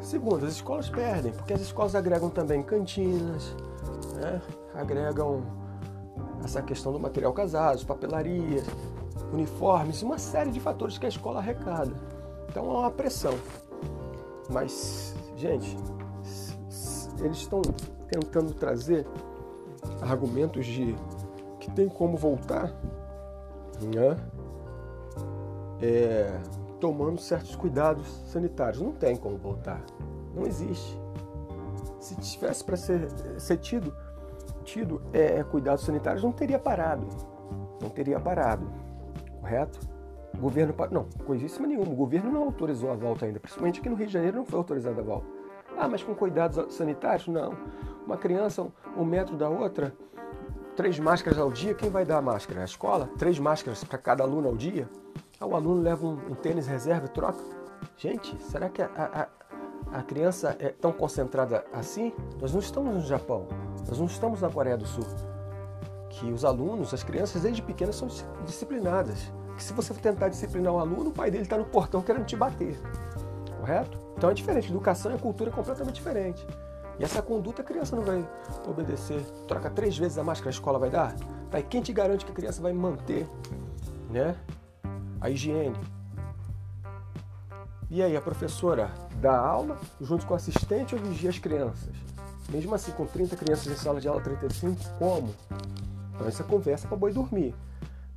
Segundo, 0.00 0.46
as 0.46 0.54
escolas 0.54 0.88
perdem, 0.88 1.30
porque 1.30 1.52
as 1.52 1.60
escolas 1.60 1.94
agregam 1.94 2.30
também 2.30 2.64
cantinas, 2.64 3.54
né? 4.16 4.42
agregam 4.74 5.40
essa 6.44 6.60
questão 6.62 6.92
do 6.92 6.98
material 6.98 7.32
casado, 7.32 7.84
papelarias, 7.86 8.64
uniformes, 9.32 10.02
uma 10.02 10.18
série 10.18 10.50
de 10.50 10.60
fatores 10.60 10.98
que 10.98 11.06
a 11.06 11.08
escola 11.08 11.38
arrecada. 11.38 11.92
Então 12.48 12.64
é 12.64 12.78
uma 12.78 12.90
pressão. 12.90 13.34
Mas, 14.48 15.14
gente, 15.36 15.76
eles 17.20 17.38
estão 17.38 17.62
tentando 18.08 18.52
trazer 18.54 19.06
argumentos 20.02 20.66
de 20.66 20.96
que 21.58 21.70
tem 21.70 21.88
como 21.88 22.16
voltar, 22.16 22.72
né? 23.82 24.16
É, 25.82 26.40
tomando 26.80 27.20
certos 27.20 27.54
cuidados 27.54 28.06
sanitários. 28.26 28.82
Não 28.82 28.92
tem 28.92 29.16
como 29.16 29.36
voltar. 29.36 29.80
Não 30.34 30.46
existe. 30.46 30.98
Se 32.00 32.16
tivesse 32.16 32.64
para 32.64 32.76
ser, 32.76 33.08
ser 33.38 33.58
tido, 33.58 33.94
tido 34.64 35.02
é, 35.12 35.42
cuidados 35.44 35.84
sanitários, 35.84 36.22
não 36.22 36.32
teria 36.32 36.58
parado. 36.58 37.06
Não 37.80 37.90
teria 37.90 38.18
parado. 38.18 38.66
Correto? 39.40 39.80
O 40.34 40.38
governo. 40.38 40.74
Não, 40.90 41.04
coisíssima 41.24 41.66
nenhuma. 41.66 41.92
O 41.92 41.96
governo 41.96 42.30
não 42.30 42.44
autorizou 42.44 42.90
a 42.90 42.94
volta 42.94 43.26
ainda. 43.26 43.40
Principalmente 43.40 43.80
aqui 43.80 43.88
no 43.88 43.96
Rio 43.96 44.06
de 44.06 44.12
Janeiro 44.12 44.36
não 44.38 44.44
foi 44.44 44.58
autorizada 44.58 45.00
a 45.00 45.04
volta. 45.04 45.26
Ah, 45.76 45.88
mas 45.88 46.02
com 46.02 46.14
cuidados 46.14 46.74
sanitários? 46.74 47.26
Não. 47.26 47.56
Uma 48.06 48.16
criança, 48.16 48.66
um 48.96 49.04
metro 49.04 49.36
da 49.36 49.48
outra, 49.48 49.94
três 50.76 50.98
máscaras 50.98 51.38
ao 51.38 51.50
dia, 51.50 51.74
quem 51.74 51.90
vai 51.90 52.04
dar 52.04 52.18
a 52.18 52.22
máscara? 52.22 52.60
A 52.62 52.64
escola? 52.64 53.08
Três 53.18 53.38
máscaras 53.38 53.84
para 53.84 53.98
cada 53.98 54.22
aluno 54.22 54.48
ao 54.48 54.56
dia? 54.56 54.88
Ah, 55.38 55.46
o 55.46 55.54
aluno 55.54 55.80
leva 55.80 56.06
um, 56.06 56.12
um 56.30 56.34
tênis 56.34 56.66
reserva 56.66 57.06
e 57.06 57.08
troca? 57.08 57.42
Gente, 57.96 58.36
será 58.42 58.68
que 58.68 58.82
a, 58.82 58.90
a, 58.94 59.98
a 59.98 60.02
criança 60.02 60.56
é 60.58 60.68
tão 60.68 60.92
concentrada 60.92 61.64
assim? 61.72 62.12
Nós 62.40 62.52
não 62.52 62.60
estamos 62.60 62.94
no 62.94 63.00
Japão, 63.00 63.46
nós 63.88 63.98
não 63.98 64.06
estamos 64.06 64.42
na 64.42 64.50
Coreia 64.50 64.76
do 64.76 64.86
Sul. 64.86 65.04
Que 66.20 66.30
os 66.30 66.44
alunos, 66.44 66.92
as 66.92 67.02
crianças 67.02 67.40
desde 67.40 67.62
pequenas 67.62 67.96
são 67.96 68.06
disciplinadas. 68.44 69.32
Que 69.56 69.62
se 69.62 69.72
você 69.72 69.94
tentar 69.94 70.28
disciplinar 70.28 70.70
o 70.72 70.78
aluno, 70.78 71.08
o 71.08 71.12
pai 71.12 71.30
dele 71.30 71.44
está 71.44 71.56
no 71.56 71.64
portão 71.64 72.02
querendo 72.02 72.26
te 72.26 72.36
bater. 72.36 72.78
Correto? 73.58 73.98
Então 74.18 74.28
é 74.28 74.34
diferente. 74.34 74.68
Educação 74.68 75.14
e 75.14 75.18
cultura 75.18 75.48
é 75.48 75.52
completamente 75.52 75.94
diferente. 75.94 76.46
E 76.98 77.04
essa 77.04 77.22
conduta 77.22 77.62
a 77.62 77.64
criança 77.64 77.96
não 77.96 78.02
vai 78.02 78.28
obedecer. 78.68 79.22
Troca 79.48 79.70
três 79.70 79.96
vezes 79.96 80.18
a 80.18 80.22
máscara, 80.22 80.50
a 80.50 80.52
escola 80.52 80.78
vai 80.78 80.90
dar? 80.90 81.16
Tá, 81.50 81.58
e 81.58 81.62
quem 81.62 81.80
te 81.80 81.94
garante 81.94 82.26
que 82.26 82.30
a 82.30 82.34
criança 82.34 82.60
vai 82.60 82.74
manter 82.74 83.26
né, 84.10 84.36
a 85.18 85.30
higiene? 85.30 85.80
E 87.88 88.02
aí, 88.02 88.14
a 88.14 88.20
professora 88.20 88.90
dá 89.16 89.36
aula 89.36 89.78
junto 90.00 90.26
com 90.26 90.34
o 90.34 90.36
assistente 90.36 90.94
ou 90.94 91.00
vigia 91.00 91.30
as 91.30 91.38
crianças? 91.38 91.96
Mesmo 92.50 92.74
assim, 92.74 92.92
com 92.92 93.06
30 93.06 93.34
crianças 93.36 93.66
em 93.66 93.76
sala 93.76 94.00
de 94.00 94.06
aula, 94.06 94.20
35, 94.20 94.76
como? 94.98 95.34
Então, 96.20 96.28
essa 96.28 96.44
conversa 96.44 96.86
para 96.86 96.98
boi 96.98 97.12
dormir, 97.14 97.54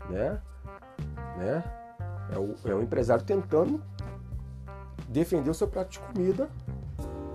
né? 0.09 0.37
né? 1.37 1.63
É, 2.33 2.37
o, 2.37 2.55
é 2.65 2.75
o 2.75 2.81
empresário 2.81 3.23
tentando 3.23 3.81
defender 5.07 5.49
o 5.49 5.53
seu 5.53 5.69
prato 5.69 5.91
de 5.91 5.99
comida 5.99 6.49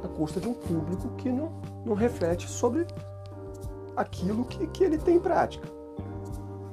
à 0.05 0.09
custa 0.09 0.39
de 0.39 0.47
um 0.47 0.53
público 0.53 1.09
que 1.17 1.31
não, 1.31 1.51
não 1.87 1.95
reflete 1.95 2.47
sobre 2.47 2.87
aquilo 3.97 4.45
que, 4.45 4.67
que 4.67 4.85
ele 4.85 4.99
tem 4.99 5.17
em 5.17 5.21
prática. 5.21 5.67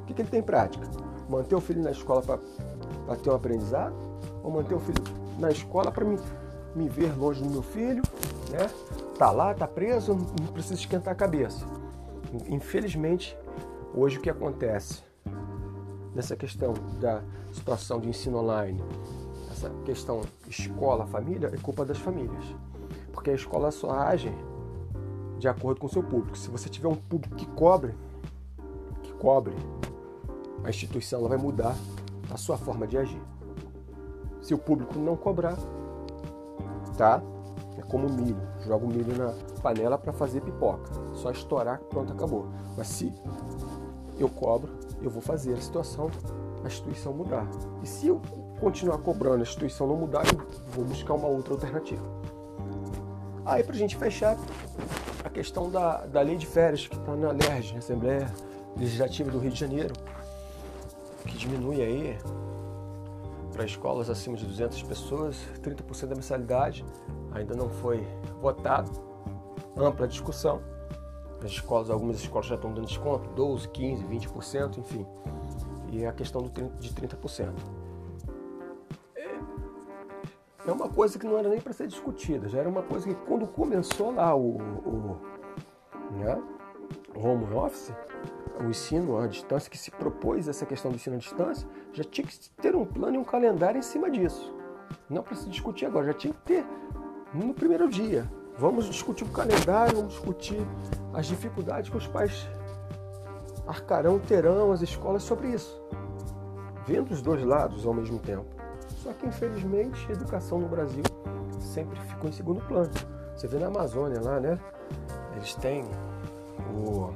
O 0.01 0.05
que, 0.07 0.13
que 0.13 0.21
ele 0.21 0.29
tem 0.29 0.41
em 0.41 0.43
prática? 0.43 0.85
Manter 1.29 1.55
o 1.55 1.61
filho 1.61 1.81
na 1.81 1.91
escola 1.91 2.21
para 2.21 3.15
ter 3.15 3.29
um 3.29 3.35
aprendizado? 3.35 3.95
Ou 4.43 4.51
manter 4.51 4.75
o 4.75 4.79
filho 4.79 5.01
na 5.39 5.51
escola 5.51 5.89
para 5.89 6.03
me, 6.03 6.19
me 6.75 6.89
ver 6.89 7.17
longe 7.17 7.41
do 7.41 7.49
meu 7.49 7.63
filho? 7.63 8.03
Né? 8.51 8.69
Tá 9.17 9.31
lá, 9.31 9.53
tá 9.53 9.65
preso, 9.65 10.13
não 10.13 10.47
precisa 10.51 10.75
esquentar 10.75 11.13
a 11.13 11.15
cabeça. 11.15 11.65
Infelizmente, 12.49 13.37
hoje 13.95 14.17
o 14.17 14.21
que 14.21 14.29
acontece 14.29 15.03
nessa 16.13 16.35
questão 16.35 16.73
da 16.99 17.21
situação 17.51 17.99
de 17.99 18.09
ensino 18.09 18.39
online 18.39 18.83
essa 19.55 19.69
questão 19.85 20.21
escola, 20.49 21.05
família, 21.05 21.49
é 21.53 21.57
culpa 21.57 21.85
das 21.85 21.97
famílias. 21.97 22.43
Porque 23.13 23.29
a 23.29 23.33
escola 23.33 23.71
só 23.71 23.91
age 23.91 24.31
de 25.39 25.47
acordo 25.47 25.79
com 25.79 25.87
o 25.87 25.89
seu 25.89 26.03
público. 26.03 26.37
Se 26.37 26.49
você 26.49 26.67
tiver 26.67 26.89
um 26.89 26.95
público 26.95 27.35
que 27.35 27.45
cobre, 27.47 27.93
que 29.01 29.13
cobre, 29.13 29.55
a 30.63 30.69
instituição 30.69 31.19
ela 31.19 31.29
vai 31.29 31.37
mudar 31.37 31.75
a 32.29 32.37
sua 32.37 32.57
forma 32.57 32.85
de 32.85 32.97
agir. 32.97 33.21
Se 34.41 34.53
o 34.53 34.57
público 34.57 34.99
não 34.99 35.15
cobrar, 35.15 35.57
tá? 36.97 37.21
É 37.77 37.81
como 37.81 38.09
milho. 38.09 38.41
Joga 38.65 38.85
o 38.85 38.89
milho 38.89 39.17
na 39.17 39.33
panela 39.61 39.97
para 39.97 40.11
fazer 40.11 40.41
pipoca. 40.41 40.91
Só 41.13 41.31
estourar, 41.31 41.79
pronto, 41.79 42.11
acabou. 42.11 42.47
Mas 42.77 42.87
se 42.87 43.13
eu 44.19 44.29
cobro, 44.29 44.71
eu 45.01 45.09
vou 45.09 45.21
fazer 45.21 45.53
a 45.53 45.61
situação, 45.61 46.09
a 46.63 46.67
instituição 46.67 47.13
mudar. 47.13 47.47
E 47.83 47.87
se 47.87 48.07
eu 48.07 48.21
continuar 48.59 48.97
cobrando, 48.99 49.39
a 49.39 49.41
instituição 49.41 49.87
não 49.87 49.97
mudar, 49.97 50.23
eu 50.25 50.39
vou 50.71 50.85
buscar 50.85 51.13
uma 51.13 51.27
outra 51.27 51.53
alternativa. 51.53 52.03
Aí, 53.45 53.63
para 53.63 53.75
a 53.75 53.77
gente 53.77 53.95
fechar, 53.95 54.37
a 55.23 55.29
questão 55.29 55.69
da, 55.69 56.05
da 56.05 56.21
lei 56.21 56.35
de 56.35 56.47
férias, 56.47 56.87
que 56.87 56.95
está 56.95 57.15
na 57.15 57.31
LERJ, 57.31 57.77
Assembleia 57.77 58.31
Legislativa 58.77 59.29
do 59.29 59.39
Rio 59.39 59.51
de 59.51 59.59
Janeiro, 59.59 59.93
que 61.25 61.37
diminui 61.37 61.81
aí 61.81 62.17
para 63.51 63.65
escolas 63.65 64.09
acima 64.09 64.35
de 64.35 64.45
200 64.45 64.83
pessoas, 64.83 65.37
30% 65.61 66.07
da 66.07 66.15
mensalidade, 66.15 66.85
ainda 67.31 67.55
não 67.55 67.69
foi 67.69 68.05
votado, 68.41 68.91
ampla 69.77 70.07
discussão. 70.07 70.61
As 71.45 71.51
escolas, 71.51 71.91
algumas 71.91 72.17
escolas 72.17 72.47
já 72.47 72.55
estão 72.55 72.73
dando 72.73 72.87
desconto, 72.87 73.29
12, 73.29 73.69
15, 73.69 74.03
20%, 74.03 74.79
enfim. 74.79 75.05
E 75.91 76.03
a 76.03 76.11
questão 76.11 76.41
do 76.41 76.49
30, 76.49 76.75
de 76.79 76.89
30%. 76.89 77.53
É 80.65 80.71
uma 80.71 80.89
coisa 80.89 81.19
que 81.19 81.27
não 81.27 81.37
era 81.37 81.47
nem 81.47 81.61
para 81.61 81.71
ser 81.71 81.85
discutida, 81.85 82.49
já 82.49 82.57
era 82.57 82.67
uma 82.67 82.81
coisa 82.81 83.07
que 83.07 83.13
quando 83.27 83.45
começou 83.45 84.11
lá 84.11 84.35
o, 84.35 84.57
o, 84.57 85.17
né, 86.13 86.41
o 87.15 87.19
home 87.19 87.45
office, 87.53 87.93
o 88.59 88.63
ensino 88.63 89.19
à 89.19 89.27
distância, 89.27 89.69
que 89.69 89.77
se 89.77 89.91
propôs 89.91 90.47
essa 90.47 90.65
questão 90.65 90.89
do 90.89 90.95
ensino 90.95 91.15
à 91.15 91.19
distância, 91.19 91.69
já 91.93 92.03
tinha 92.03 92.25
que 92.25 92.49
ter 92.59 92.75
um 92.75 92.83
plano 92.83 93.17
e 93.17 93.19
um 93.19 93.23
calendário 93.23 93.77
em 93.77 93.83
cima 93.83 94.09
disso. 94.09 94.51
Não 95.07 95.21
para 95.21 95.35
se 95.35 95.47
discutir 95.47 95.85
agora, 95.85 96.07
já 96.07 96.13
tinha 96.13 96.33
que 96.33 96.41
ter 96.41 96.65
no 97.31 97.53
primeiro 97.53 97.87
dia. 97.87 98.27
Vamos 98.57 98.85
discutir 98.85 99.23
o 99.23 99.29
calendário, 99.29 99.97
vamos 99.97 100.13
discutir 100.13 100.65
as 101.13 101.25
dificuldades 101.25 101.89
que 101.89 101.97
os 101.97 102.07
pais 102.07 102.47
arcarão, 103.67 104.19
terão 104.19 104.71
as 104.71 104.81
escolas 104.81 105.23
sobre 105.23 105.49
isso. 105.49 105.81
Vendo 106.85 107.11
os 107.11 107.21
dois 107.21 107.43
lados 107.43 107.85
ao 107.85 107.93
mesmo 107.93 108.19
tempo. 108.19 108.45
Só 109.03 109.11
que, 109.13 109.25
infelizmente, 109.27 110.05
a 110.09 110.13
educação 110.13 110.59
no 110.59 110.67
Brasil 110.67 111.03
sempre 111.59 111.99
ficou 112.01 112.29
em 112.29 112.33
segundo 112.33 112.61
plano. 112.61 112.91
Você 113.35 113.47
vê 113.47 113.57
na 113.59 113.67
Amazônia 113.67 114.21
lá, 114.21 114.39
né? 114.39 114.59
Eles 115.35 115.55
têm 115.55 115.83
o 116.73 117.13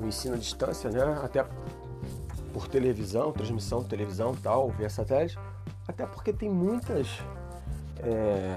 o 0.00 0.06
ensino 0.06 0.34
à 0.34 0.38
distância, 0.38 0.90
né? 0.90 1.02
Até 1.22 1.44
por 2.52 2.68
televisão, 2.68 3.32
transmissão 3.32 3.82
de 3.82 3.88
televisão 3.88 4.34
tal, 4.42 4.70
via 4.70 4.88
satélite, 4.88 5.38
até 5.86 6.06
porque 6.06 6.32
tem 6.32 6.48
muitas 6.48 7.20
é, 7.98 8.56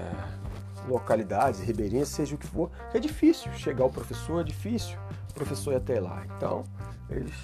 localidades, 0.88 1.60
ribeirinhas, 1.60 2.08
seja 2.08 2.34
o 2.34 2.38
que 2.38 2.46
for, 2.46 2.70
é 2.92 2.98
difícil 2.98 3.52
chegar 3.52 3.84
ao 3.84 3.90
professor, 3.90 4.40
é 4.40 4.44
difícil 4.44 4.98
o 5.30 5.34
professor 5.34 5.72
ir 5.72 5.76
até 5.76 6.00
lá. 6.00 6.24
Então, 6.36 6.64
eles 7.08 7.34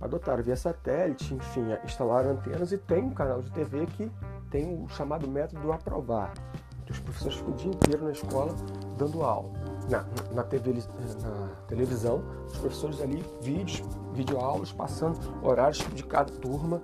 adotaram 0.00 0.42
via 0.42 0.56
satélite, 0.56 1.34
enfim, 1.34 1.64
instalaram 1.84 2.32
antenas 2.32 2.72
e 2.72 2.78
tem 2.78 3.02
um 3.02 3.10
canal 3.10 3.40
de 3.42 3.50
TV 3.50 3.86
que 3.86 4.10
tem 4.50 4.82
o 4.82 4.88
chamado 4.88 5.28
método 5.28 5.72
aprovar. 5.72 6.32
Os 6.90 6.98
professores 6.98 7.38
ficam 7.38 7.54
o 7.54 7.56
dia 7.56 7.70
inteiro 7.70 8.04
na 8.04 8.10
escola 8.12 8.54
dando 8.98 9.22
aula 9.22 9.50
na, 9.88 10.04
na, 10.32 10.42
TV, 10.42 10.74
na 11.22 11.48
televisão, 11.66 12.22
os 12.46 12.58
professores 12.58 13.00
ali, 13.00 13.24
vídeos, 13.40 13.82
videoaulas, 14.12 14.72
passando 14.72 15.18
horários 15.42 15.78
de 15.94 16.02
cada 16.04 16.32
turma. 16.32 16.82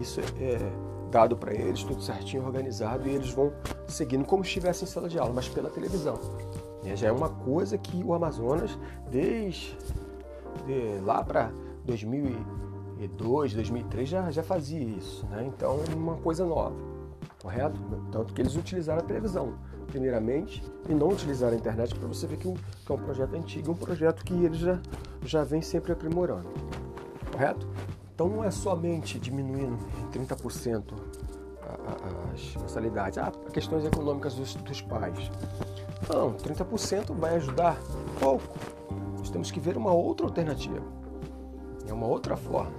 Isso 0.00 0.20
é, 0.20 0.24
é 0.42 0.72
dado 1.10 1.36
para 1.36 1.52
eles, 1.52 1.82
tudo 1.82 2.02
certinho, 2.02 2.44
organizado, 2.44 3.08
e 3.08 3.14
eles 3.14 3.30
vão 3.30 3.52
seguindo 3.86 4.24
como 4.24 4.44
se 4.44 4.48
estivessem 4.48 4.86
em 4.86 4.90
sala 4.90 5.08
de 5.08 5.18
aula, 5.18 5.32
mas 5.32 5.48
pela 5.48 5.68
televisão. 5.70 6.18
E 6.84 6.94
já 6.96 7.08
é 7.08 7.12
uma 7.12 7.28
coisa 7.28 7.76
que 7.76 8.02
o 8.02 8.14
Amazonas, 8.14 8.78
desde 9.10 9.76
de 10.66 11.00
lá 11.04 11.22
para 11.22 11.50
2002, 11.84 13.54
2003, 13.54 14.08
já, 14.08 14.30
já 14.30 14.42
fazia 14.42 14.80
isso. 14.80 15.26
Né? 15.26 15.44
Então, 15.46 15.80
é 15.90 15.94
uma 15.94 16.16
coisa 16.16 16.44
nova, 16.44 16.76
correto? 17.42 17.78
Tanto 18.10 18.32
que 18.32 18.40
eles 18.40 18.56
utilizaram 18.56 19.00
a 19.00 19.04
televisão 19.04 19.54
primeiramente, 19.90 20.62
e 20.88 20.94
não 20.94 21.08
utilizar 21.08 21.52
a 21.52 21.56
internet 21.56 21.94
para 21.94 22.08
você 22.08 22.26
ver 22.26 22.36
que, 22.36 22.52
que, 22.52 22.92
é 22.92 22.94
um 22.94 22.98
projeto 22.98 23.34
antigo, 23.34 23.72
um 23.72 23.76
projeto 23.76 24.24
que 24.24 24.32
eles 24.32 24.58
já, 24.58 24.78
já 25.24 25.44
vem 25.44 25.60
sempre 25.60 25.92
aprimorando. 25.92 26.48
Correto? 27.32 27.66
Então 28.20 28.28
não 28.28 28.44
é 28.44 28.50
somente 28.50 29.18
diminuindo 29.18 29.78
em 29.98 30.26
30% 30.26 30.92
as 32.34 32.54
mensalidades, 32.54 33.16
ah, 33.16 33.32
questões 33.50 33.82
econômicas 33.82 34.34
dos, 34.34 34.54
dos 34.56 34.82
pais. 34.82 35.30
Não, 36.06 36.34
30% 36.34 37.14
vai 37.14 37.36
ajudar 37.36 37.78
pouco. 38.18 38.58
Nós 39.16 39.30
temos 39.30 39.50
que 39.50 39.58
ver 39.58 39.74
uma 39.78 39.94
outra 39.94 40.26
alternativa. 40.26 40.82
É 41.88 41.94
uma 41.94 42.06
outra 42.06 42.36
forma. 42.36 42.76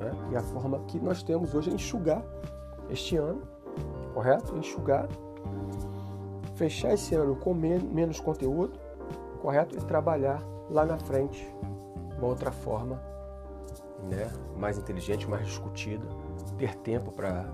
Né? 0.00 0.10
E 0.32 0.36
a 0.36 0.40
forma 0.40 0.78
que 0.86 0.98
nós 0.98 1.22
temos 1.22 1.54
hoje 1.54 1.68
é 1.68 1.74
enxugar 1.74 2.24
este 2.88 3.14
ano, 3.18 3.42
correto? 4.14 4.56
Enxugar 4.56 5.06
fechar 6.54 6.94
esse 6.94 7.14
ano 7.14 7.36
com 7.36 7.52
menos 7.52 8.20
conteúdo, 8.20 8.72
correto? 9.42 9.76
E 9.76 9.82
trabalhar 9.82 10.42
lá 10.70 10.86
na 10.86 10.96
frente 10.96 11.46
uma 12.16 12.28
outra 12.28 12.50
forma, 12.50 12.98
né? 14.08 14.30
mais 14.56 14.78
inteligente, 14.78 15.28
mais 15.28 15.46
discutida, 15.46 16.04
ter 16.56 16.74
tempo 16.76 17.12
para 17.12 17.44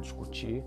discutir, 0.00 0.64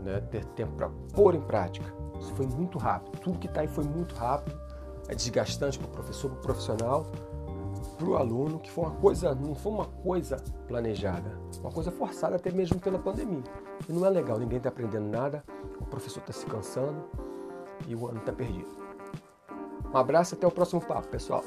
né? 0.00 0.20
ter 0.30 0.44
tempo 0.44 0.72
para 0.72 0.88
pôr 1.14 1.34
em 1.34 1.40
prática. 1.40 1.92
Isso 2.18 2.32
foi 2.34 2.46
muito 2.46 2.78
rápido. 2.78 3.18
Tudo 3.20 3.38
que 3.38 3.46
está 3.46 3.60
aí 3.60 3.68
foi 3.68 3.84
muito 3.84 4.14
rápido. 4.14 4.58
É 5.08 5.14
desgastante 5.14 5.78
para 5.78 5.88
o 5.88 5.90
professor, 5.90 6.30
para 6.30 6.38
o 6.38 6.42
profissional, 6.42 7.06
para 7.96 8.06
o 8.06 8.16
aluno, 8.16 8.58
que 8.58 8.70
foi 8.70 8.84
uma 8.84 8.94
coisa, 8.94 9.34
não 9.34 9.54
foi 9.54 9.72
uma 9.72 9.86
coisa 9.86 10.36
planejada, 10.66 11.38
uma 11.60 11.70
coisa 11.70 11.90
forçada 11.90 12.36
até 12.36 12.50
mesmo 12.50 12.78
pela 12.78 12.98
pandemia. 12.98 13.42
E 13.88 13.92
não 13.92 14.04
é 14.04 14.10
legal, 14.10 14.38
ninguém 14.38 14.58
está 14.58 14.68
aprendendo 14.68 15.06
nada, 15.08 15.42
o 15.80 15.84
professor 15.86 16.20
está 16.20 16.32
se 16.32 16.44
cansando 16.46 17.04
e 17.86 17.94
o 17.94 18.06
ano 18.06 18.18
está 18.18 18.32
perdido. 18.32 18.68
Um 19.92 19.96
abraço 19.96 20.34
até 20.34 20.46
o 20.46 20.50
próximo 20.50 20.80
papo, 20.80 21.08
pessoal. 21.08 21.42